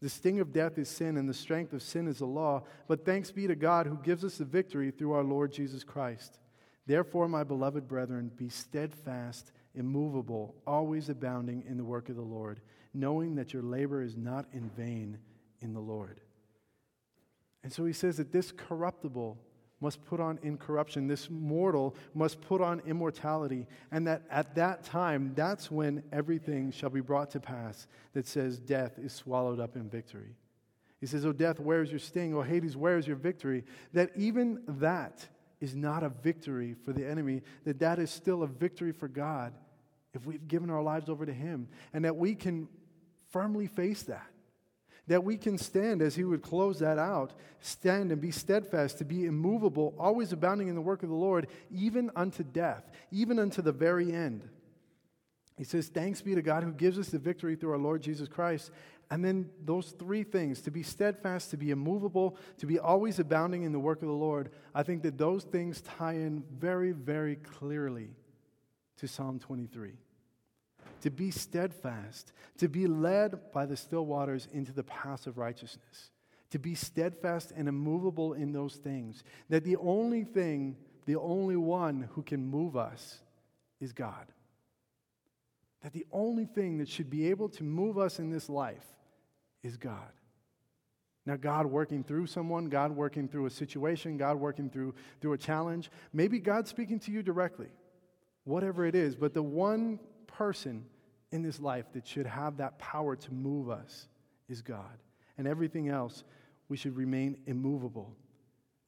[0.00, 2.64] The sting of death is sin, and the strength of sin is the law.
[2.86, 6.38] But thanks be to God who gives us the victory through our Lord Jesus Christ.
[6.86, 12.60] Therefore, my beloved brethren, be steadfast, immovable, always abounding in the work of the Lord,
[12.98, 15.18] knowing that your labor is not in vain
[15.60, 16.20] in the Lord.
[17.62, 19.38] And so he says that this corruptible
[19.80, 21.06] must put on incorruption.
[21.06, 23.66] This mortal must put on immortality.
[23.92, 28.58] And that at that time, that's when everything shall be brought to pass that says
[28.58, 30.34] death is swallowed up in victory.
[31.00, 32.34] He says, O death, where is your sting?
[32.34, 33.64] O Hades, where is your victory?
[33.92, 35.26] That even that
[35.60, 39.52] is not a victory for the enemy, that that is still a victory for God
[40.14, 42.66] if we've given our lives over to Him, and that we can
[43.30, 44.26] firmly face that
[45.08, 49.04] that we can stand as he would close that out stand and be steadfast, to
[49.04, 53.62] be immovable, always abounding in the work of the Lord, even unto death, even unto
[53.62, 54.48] the very end.
[55.56, 58.28] He says, Thanks be to God who gives us the victory through our Lord Jesus
[58.28, 58.70] Christ.
[59.10, 63.62] And then those three things to be steadfast, to be immovable, to be always abounding
[63.62, 67.36] in the work of the Lord I think that those things tie in very, very
[67.36, 68.10] clearly
[68.98, 69.94] to Psalm 23
[71.02, 76.10] to be steadfast, to be led by the still waters into the paths of righteousness,
[76.50, 79.22] to be steadfast and immovable in those things.
[79.48, 80.76] That the only thing,
[81.06, 83.18] the only one who can move us
[83.80, 84.26] is God.
[85.82, 88.86] That the only thing that should be able to move us in this life
[89.62, 90.12] is God.
[91.28, 95.38] Now, God working through someone, God working through a situation, God working through, through a
[95.38, 95.90] challenge.
[96.10, 97.68] Maybe God speaking to you directly,
[98.44, 99.14] whatever it is.
[99.14, 100.00] But the one
[100.38, 100.84] person
[101.32, 104.06] in this life that should have that power to move us
[104.48, 105.02] is God.
[105.36, 106.22] And everything else,
[106.68, 108.14] we should remain immovable.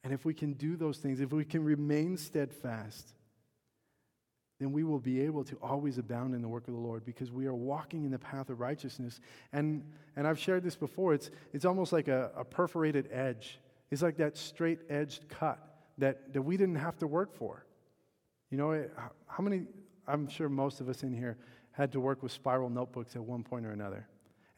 [0.03, 3.13] And if we can do those things, if we can remain steadfast,
[4.59, 7.31] then we will be able to always abound in the work of the Lord because
[7.31, 9.19] we are walking in the path of righteousness.
[9.51, 9.83] And,
[10.15, 13.59] and I've shared this before, it's, it's almost like a, a perforated edge.
[13.91, 15.59] It's like that straight edged cut
[15.97, 17.65] that, that we didn't have to work for.
[18.51, 18.85] You know,
[19.27, 19.63] how many,
[20.11, 21.37] I'm sure most of us in here
[21.71, 24.07] had to work with spiral notebooks at one point or another.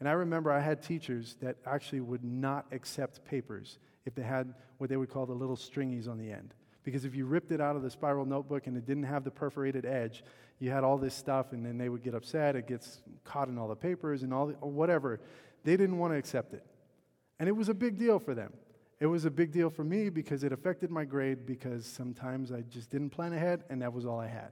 [0.00, 4.54] And I remember I had teachers that actually would not accept papers if they had
[4.78, 6.54] what they would call the little stringies on the end.
[6.82, 9.30] Because if you ripped it out of the spiral notebook and it didn't have the
[9.30, 10.24] perforated edge,
[10.58, 12.56] you had all this stuff, and then they would get upset.
[12.56, 15.20] It gets caught in all the papers and all the, whatever.
[15.62, 16.64] They didn't want to accept it.
[17.38, 18.52] And it was a big deal for them.
[19.00, 22.62] It was a big deal for me because it affected my grade because sometimes I
[22.62, 24.50] just didn't plan ahead and that was all I had.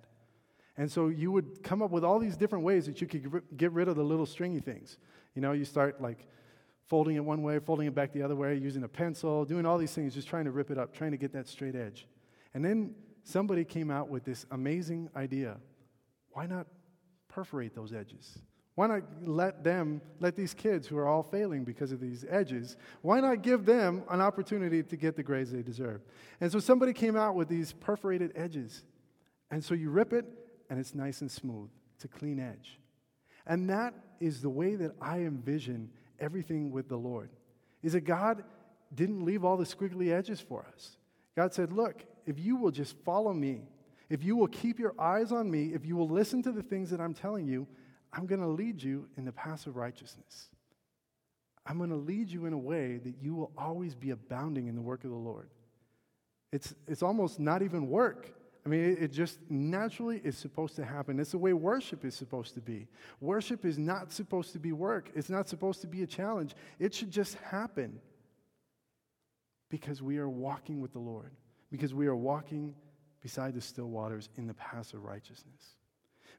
[0.76, 3.72] And so you would come up with all these different ways that you could get
[3.72, 4.96] rid of the little stringy things.
[5.34, 6.26] You know, you start like
[6.86, 9.78] folding it one way, folding it back the other way, using a pencil, doing all
[9.78, 12.06] these things, just trying to rip it up, trying to get that straight edge.
[12.54, 15.58] And then somebody came out with this amazing idea.
[16.30, 16.66] Why not
[17.28, 18.38] perforate those edges?
[18.74, 22.76] Why not let them, let these kids who are all failing because of these edges,
[23.02, 26.00] why not give them an opportunity to get the grades they deserve?
[26.40, 28.82] And so somebody came out with these perforated edges.
[29.50, 30.24] And so you rip it,
[30.72, 31.68] and it's nice and smooth.
[31.96, 32.80] It's a clean edge.
[33.46, 37.28] And that is the way that I envision everything with the Lord.
[37.82, 38.42] Is that God
[38.94, 40.96] didn't leave all the squiggly edges for us.
[41.36, 43.64] God said, Look, if you will just follow me,
[44.08, 46.88] if you will keep your eyes on me, if you will listen to the things
[46.88, 47.66] that I'm telling you,
[48.10, 50.48] I'm going to lead you in the path of righteousness.
[51.66, 54.74] I'm going to lead you in a way that you will always be abounding in
[54.74, 55.50] the work of the Lord.
[56.50, 58.32] It's, it's almost not even work.
[58.64, 61.18] I mean, it, just naturally is supposed to happen.
[61.18, 62.86] It's the way worship is supposed to be.
[63.20, 66.54] Worship is not supposed to be work, it's not supposed to be a challenge.
[66.78, 68.00] It should just happen
[69.68, 71.32] because we are walking with the Lord
[71.72, 72.74] because we are walking
[73.22, 75.76] beside the still waters in the paths of righteousness.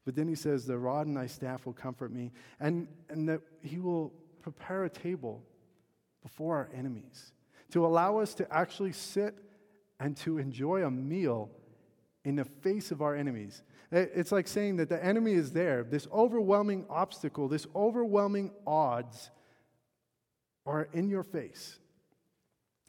[0.05, 3.41] But then he says, The rod and thy staff will comfort me, and, and that
[3.61, 5.43] he will prepare a table
[6.21, 7.33] before our enemies
[7.71, 9.35] to allow us to actually sit
[9.99, 11.49] and to enjoy a meal
[12.25, 13.63] in the face of our enemies.
[13.91, 19.29] Eh, it's like saying that the enemy is there, this overwhelming obstacle, this overwhelming odds
[20.65, 21.79] are in your face.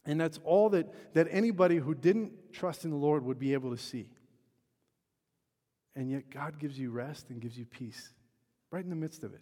[0.06, 3.70] And that's all that, that anybody who didn't trust in the Lord would be able
[3.70, 4.08] to see.
[5.96, 8.12] And yet, God gives you rest and gives you peace
[8.70, 9.40] right in the midst of it.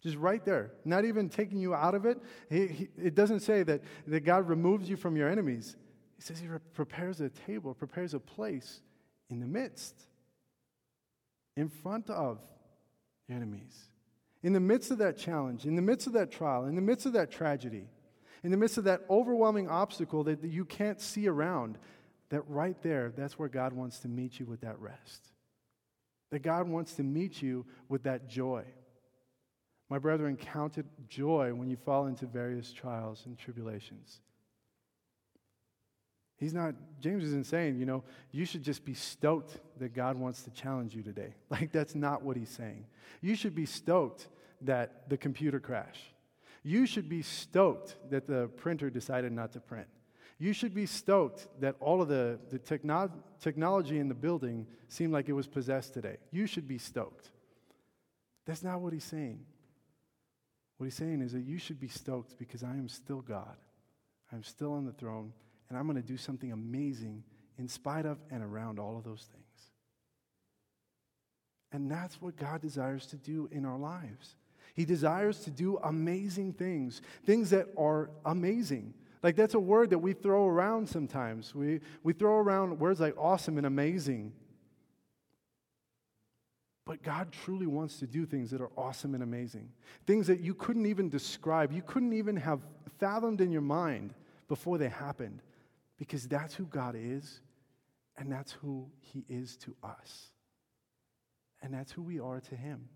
[0.00, 2.18] Just right there, not even taking you out of it.
[2.48, 5.76] He, he, it doesn't say that, that God removes you from your enemies.
[6.16, 8.80] He says He prepares a table, prepares a place
[9.32, 9.94] in the midst,
[11.56, 12.38] in front of
[13.30, 13.88] enemies.
[14.42, 17.06] In the midst of that challenge, in the midst of that trial, in the midst
[17.06, 17.88] of that tragedy,
[18.44, 21.78] in the midst of that overwhelming obstacle that you can't see around,
[22.28, 25.22] that right there, that's where God wants to meet you with that rest.
[26.30, 28.64] That God wants to meet you with that joy.
[29.88, 34.20] My brethren, count it joy when you fall into various trials and tribulations.
[36.42, 40.42] He's not, James isn't saying, you know, you should just be stoked that God wants
[40.42, 41.36] to challenge you today.
[41.50, 42.86] Like, that's not what he's saying.
[43.20, 44.26] You should be stoked
[44.62, 46.02] that the computer crashed.
[46.64, 49.86] You should be stoked that the printer decided not to print.
[50.40, 55.12] You should be stoked that all of the, the techno- technology in the building seemed
[55.12, 56.16] like it was possessed today.
[56.32, 57.30] You should be stoked.
[58.46, 59.38] That's not what he's saying.
[60.78, 63.54] What he's saying is that you should be stoked because I am still God.
[64.32, 65.32] I'm still on the throne,
[65.68, 67.22] and I'm going to do something amazing
[67.58, 69.42] in spite of and around all of those things.
[71.72, 74.36] And that's what God desires to do in our lives.
[74.74, 78.94] He desires to do amazing things, things that are amazing.
[79.22, 81.54] Like that's a word that we throw around sometimes.
[81.54, 84.32] We, we throw around words like awesome and amazing.
[86.84, 89.68] But God truly wants to do things that are awesome and amazing.
[90.06, 92.60] Things that you couldn't even describe, you couldn't even have
[92.98, 94.14] fathomed in your mind
[94.48, 95.40] before they happened.
[96.02, 97.42] Because that's who God is,
[98.16, 100.32] and that's who He is to us.
[101.62, 102.88] And that's who we are to Him.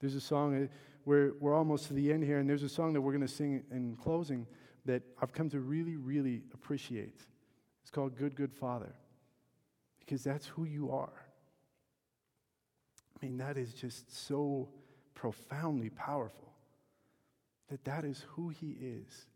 [0.00, 0.68] There's a song, uh,
[1.04, 3.28] we're, we're almost to the end here, and there's a song that we're going to
[3.28, 4.46] sing in closing
[4.86, 7.20] that I've come to really, really appreciate.
[7.82, 8.94] It's called Good, Good Father,
[9.98, 11.26] because that's who you are.
[13.14, 14.70] I mean, that is just so
[15.12, 16.54] profoundly powerful
[17.68, 19.26] that that is who he is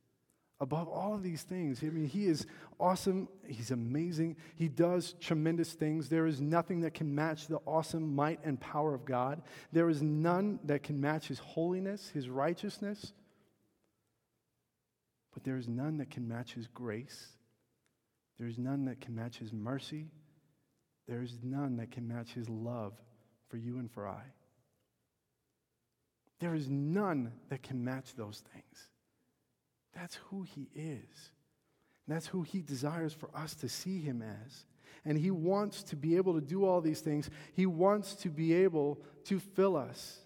[0.64, 1.80] above all of these things.
[1.82, 2.46] I mean, He is
[2.80, 3.28] awesome.
[3.46, 4.36] He's amazing.
[4.56, 6.08] He does tremendous things.
[6.08, 9.42] There is nothing that can match the awesome might and power of God.
[9.72, 13.12] There is none that can match His holiness, His righteousness.
[15.34, 17.28] But there is none that can match His grace.
[18.38, 20.06] There is none that can match His mercy.
[21.06, 22.94] There is none that can match His love
[23.48, 24.22] for you and for I.
[26.40, 28.88] There is none that can match those things.
[29.94, 31.30] That's who He is.
[32.06, 34.66] That's who He desires for us to see Him as.
[35.04, 37.30] And He wants to be able to do all these things.
[37.54, 40.18] He wants to be able to fill us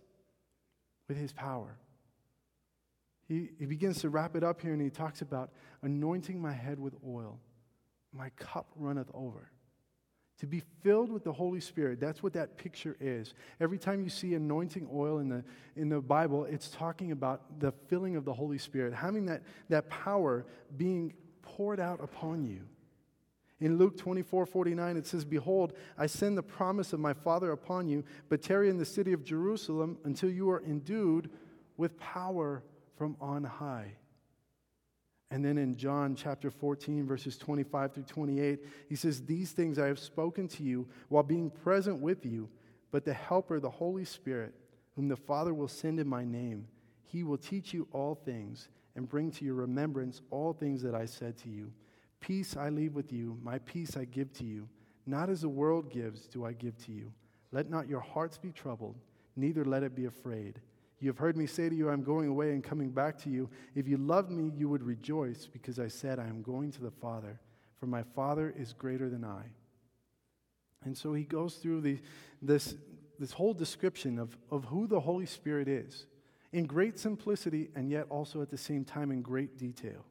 [1.09, 1.79] with His power.
[3.29, 5.51] He, he begins to wrap it up here and he talks about
[5.83, 7.39] anointing my head with oil.
[8.11, 9.51] My cup runneth over.
[10.41, 13.35] To be filled with the Holy Spirit, that's what that picture is.
[13.61, 15.43] Every time you see anointing oil in the,
[15.75, 19.91] in the Bible, it's talking about the filling of the Holy Spirit, having that, that
[19.91, 21.13] power being
[21.43, 22.61] poured out upon you.
[23.61, 27.89] In Luke 24 49, it says, Behold, I send the promise of my Father upon
[27.89, 31.31] you, but tarry in the city of Jerusalem until you are endued
[31.77, 32.63] with power
[32.97, 33.97] from on high.
[35.31, 39.87] And then in John chapter 14, verses 25 through 28, he says, These things I
[39.87, 42.49] have spoken to you while being present with you,
[42.91, 44.55] but the Helper, the Holy Spirit,
[44.97, 46.67] whom the Father will send in my name,
[47.05, 51.05] he will teach you all things and bring to your remembrance all things that I
[51.05, 51.71] said to you.
[52.21, 54.69] Peace I leave with you, my peace I give to you.
[55.07, 57.13] Not as the world gives, do I give to you.
[57.53, 58.97] Let not your hearts be troubled,
[59.37, 60.61] neither let it be afraid.
[61.01, 63.49] You have heard me say to you, I'm going away and coming back to you.
[63.75, 66.91] If you loved me, you would rejoice because I said, I am going to the
[66.91, 67.39] Father,
[67.79, 69.43] for my Father is greater than I.
[70.85, 72.01] And so he goes through the,
[72.43, 72.75] this,
[73.19, 76.07] this whole description of, of who the Holy Spirit is
[76.53, 80.05] in great simplicity and yet also at the same time in great detail.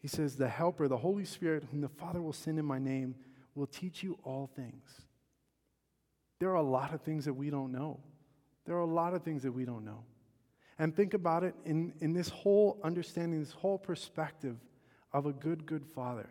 [0.00, 3.14] He says, The Helper, the Holy Spirit, whom the Father will send in my name,
[3.54, 4.88] will teach you all things.
[6.38, 7.98] There are a lot of things that we don't know.
[8.68, 10.04] There are a lot of things that we don't know.
[10.78, 14.56] And think about it in, in this whole understanding, this whole perspective
[15.10, 16.28] of a good, good father.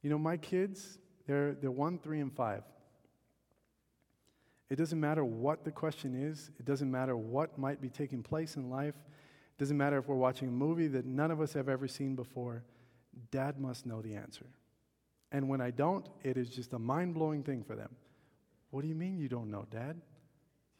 [0.00, 2.62] You know, my kids, they're, they're one, three, and five.
[4.70, 8.56] It doesn't matter what the question is, it doesn't matter what might be taking place
[8.56, 11.68] in life, it doesn't matter if we're watching a movie that none of us have
[11.68, 12.64] ever seen before.
[13.30, 14.46] Dad must know the answer.
[15.30, 17.90] And when I don't, it is just a mind blowing thing for them.
[18.74, 20.00] What do you mean you don't know, Dad?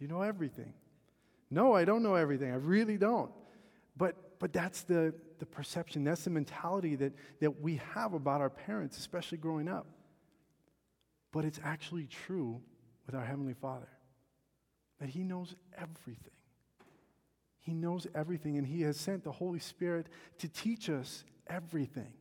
[0.00, 0.72] You know everything.
[1.48, 2.50] No, I don't know everything.
[2.50, 3.30] I really don't.
[3.96, 8.50] But, but that's the, the perception, that's the mentality that, that we have about our
[8.50, 9.86] parents, especially growing up.
[11.30, 12.60] But it's actually true
[13.06, 13.86] with our Heavenly Father
[14.98, 16.32] that He knows everything.
[17.60, 22.12] He knows everything, and He has sent the Holy Spirit to teach us everything.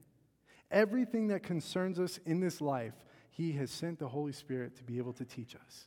[0.69, 2.93] Everything that concerns us in this life,
[3.36, 5.86] he has sent the Holy Spirit to be able to teach us.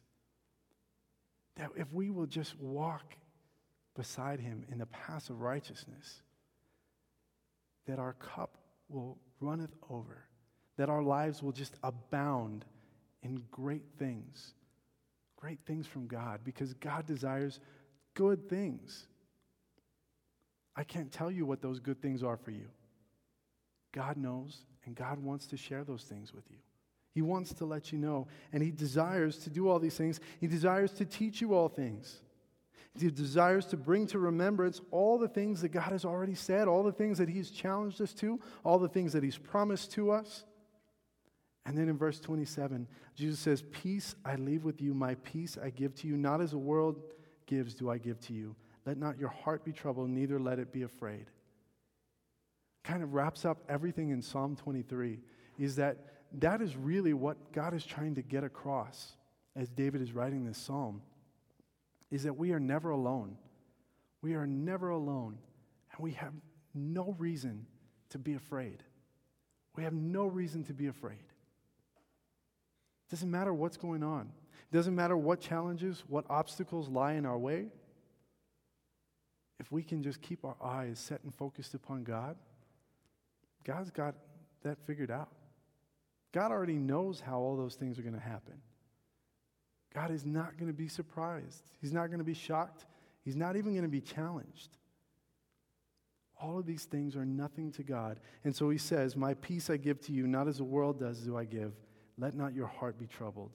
[1.55, 3.15] That if we will just walk
[3.95, 6.23] beside Him in the path of righteousness,
[7.87, 10.25] that our cup will runneth over,
[10.77, 12.65] that our lives will just abound
[13.23, 14.55] in great things,
[15.37, 17.61] great things from God, because God desires
[18.15, 19.07] good things.
[20.75, 22.67] I can't tell you what those good things are for you.
[23.93, 26.59] God knows, and God wants to share those things with you.
[27.17, 28.29] He wants to let you know.
[28.53, 30.21] And He desires to do all these things.
[30.39, 32.19] He desires to teach you all things.
[32.95, 36.83] He desires to bring to remembrance all the things that God has already said, all
[36.83, 40.45] the things that He's challenged us to, all the things that He's promised to us.
[41.65, 45.71] And then in verse 27, Jesus says, Peace I leave with you, my peace I
[45.71, 46.19] give to you.
[46.19, 47.01] Not as the world
[47.47, 48.55] gives, do I give to you.
[48.85, 51.31] Let not your heart be troubled, neither let it be afraid.
[52.85, 55.19] Kind of wraps up everything in Psalm 23
[55.59, 59.13] is that that is really what God is trying to get across
[59.55, 61.03] as David is writing this psalm
[62.11, 63.37] is that we are never alone.
[64.23, 65.39] We are never alone,
[65.93, 66.33] and we have
[66.75, 67.67] no reason
[68.11, 68.83] to be afraid.
[69.75, 71.15] We have no reason to be afraid.
[73.07, 74.33] It doesn't matter what's going on.
[74.71, 77.67] It doesn't matter what challenges, what obstacles lie in our way.
[79.59, 82.37] If we can just keep our eyes set and focused upon God,
[83.65, 84.15] God's got
[84.63, 85.31] that figured out.
[86.37, 88.61] God already knows how all those things are going to happen.
[89.95, 91.71] God is not going to be surprised.
[91.81, 92.85] He's not going to be shocked.
[93.25, 94.77] He's not even going to be challenged.
[96.39, 98.21] All of these things are nothing to God.
[98.45, 101.21] And so he says, My peace I give to you, not as the world does,
[101.21, 101.73] do I give.
[102.19, 103.53] Let not your heart be troubled.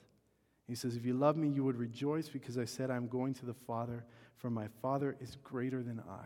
[0.68, 3.46] He says, If you love me, you would rejoice because I said, I'm going to
[3.46, 4.04] the Father,
[4.38, 6.26] for my Father is greater than I.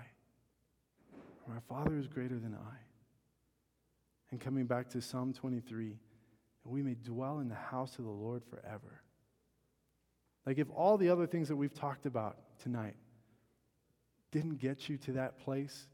[1.54, 2.78] My Father is greater than I.
[4.32, 5.98] And coming back to Psalm 23,
[6.70, 9.02] we may dwell in the house of the Lord forever.
[10.46, 12.96] Like, if all the other things that we've talked about tonight
[14.32, 15.88] didn't get you to that place,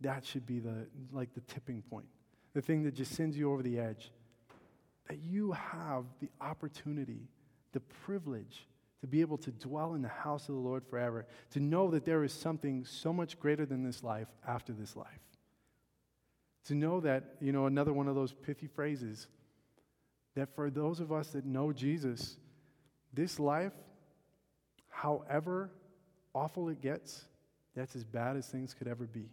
[0.00, 2.06] that should be the, like, the tipping point,
[2.54, 4.10] the thing that just sends you over the edge.
[5.08, 7.28] That you have the opportunity,
[7.72, 8.66] the privilege
[9.00, 12.04] to be able to dwell in the house of the Lord forever, to know that
[12.04, 15.20] there is something so much greater than this life after this life.
[16.66, 19.28] To know that, you know, another one of those pithy phrases,
[20.38, 22.36] that for those of us that know Jesus,
[23.12, 23.72] this life,
[24.88, 25.72] however
[26.32, 27.24] awful it gets,
[27.74, 29.30] that's as bad as things could ever be.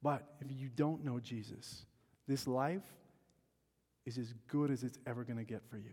[0.00, 1.84] But if you don't know Jesus,
[2.28, 2.84] this life
[4.06, 5.90] is as good as it's ever going to get for you.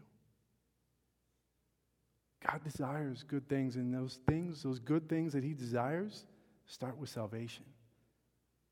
[2.48, 6.24] God desires good things, and those things, those good things that He desires,
[6.68, 7.66] start with salvation.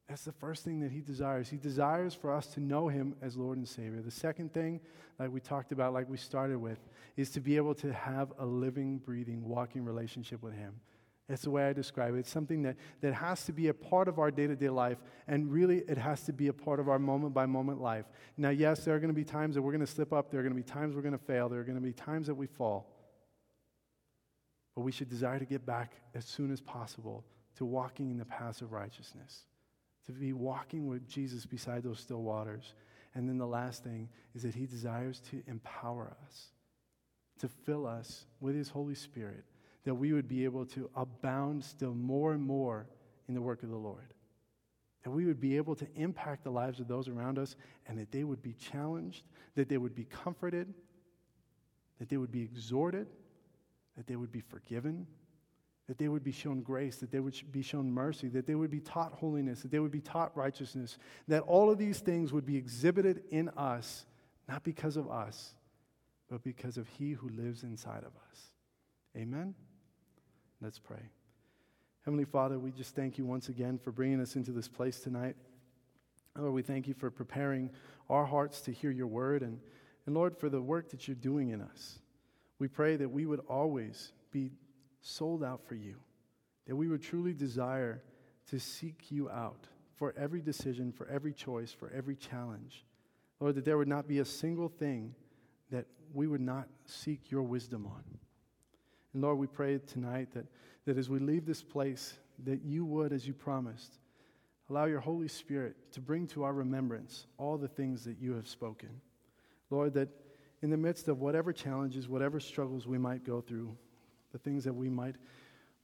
[0.07, 1.49] That's the first thing that He desires.
[1.49, 4.01] He desires for us to know Him as Lord and Savior.
[4.01, 4.79] The second thing,
[5.19, 6.79] like we talked about, like we started with,
[7.17, 10.79] is to be able to have a living, breathing, walking relationship with Him.
[11.27, 12.19] That's the way I describe it.
[12.19, 14.97] It's something that, that has to be a part of our day to day life,
[15.27, 18.05] and really it has to be a part of our moment by moment life.
[18.37, 20.39] Now, yes, there are going to be times that we're going to slip up, there
[20.39, 22.27] are going to be times we're going to fail, there are going to be times
[22.27, 22.93] that we fall.
[24.73, 27.25] But we should desire to get back as soon as possible
[27.57, 29.41] to walking in the paths of righteousness,
[30.07, 32.73] to be walking with Jesus beside those still waters.
[33.13, 36.47] And then the last thing is that He desires to empower us,
[37.39, 39.43] to fill us with His Holy Spirit,
[39.83, 42.87] that we would be able to abound still more and more
[43.27, 44.13] in the work of the Lord.
[45.03, 47.55] That we would be able to impact the lives of those around us
[47.87, 49.23] and that they would be challenged,
[49.55, 50.73] that they would be comforted,
[51.99, 53.07] that they would be exhorted
[53.97, 55.07] that they would be forgiven,
[55.88, 58.69] that they would be shown grace, that they would be shown mercy, that they would
[58.69, 62.45] be taught holiness, that they would be taught righteousness, that all of these things would
[62.45, 64.05] be exhibited in us,
[64.49, 65.53] not because of us,
[66.29, 68.51] but because of He who lives inside of us.
[69.15, 69.55] Amen?
[70.61, 71.09] Let's pray.
[72.03, 75.35] Heavenly Father, we just thank you once again for bringing us into this place tonight.
[76.38, 77.69] Lord, we thank you for preparing
[78.09, 79.59] our hearts to hear your word and,
[80.05, 81.99] and Lord, for the work that you're doing in us.
[82.59, 84.51] We pray that we would always be
[85.07, 85.95] sold out for you,
[86.67, 88.03] that we would truly desire
[88.49, 92.85] to seek you out for every decision, for every choice, for every challenge.
[93.39, 95.15] Lord, that there would not be a single thing
[95.71, 98.03] that we would not seek your wisdom on.
[99.13, 100.45] And Lord, we pray tonight that,
[100.85, 103.99] that as we leave this place, that you would, as you promised,
[104.69, 108.47] allow your Holy Spirit to bring to our remembrance all the things that you have
[108.47, 108.89] spoken.
[109.69, 110.09] Lord, that
[110.61, 113.75] in the midst of whatever challenges, whatever struggles we might go through,
[114.32, 115.15] the things that we might,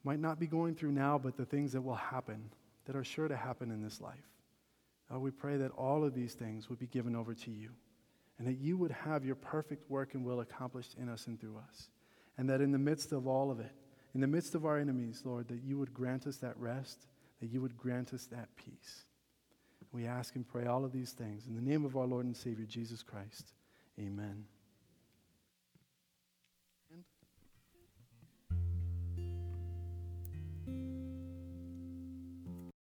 [0.04, 2.50] might not be going through now, but the things that will happen,
[2.86, 4.30] that are sure to happen in this life.
[5.16, 7.70] We pray that all of these things would be given over to you,
[8.40, 11.58] and that you would have your perfect work and will accomplished in us and through
[11.58, 11.90] us.
[12.36, 13.72] And that in the midst of all of it,
[14.16, 17.06] in the midst of our enemies, Lord, that you would grant us that rest,
[17.42, 19.06] that you would grant us that peace.
[19.92, 22.36] We ask and pray all of these things in the name of our Lord and
[22.36, 23.54] Savior, Jesus Christ.
[24.00, 24.46] Amen.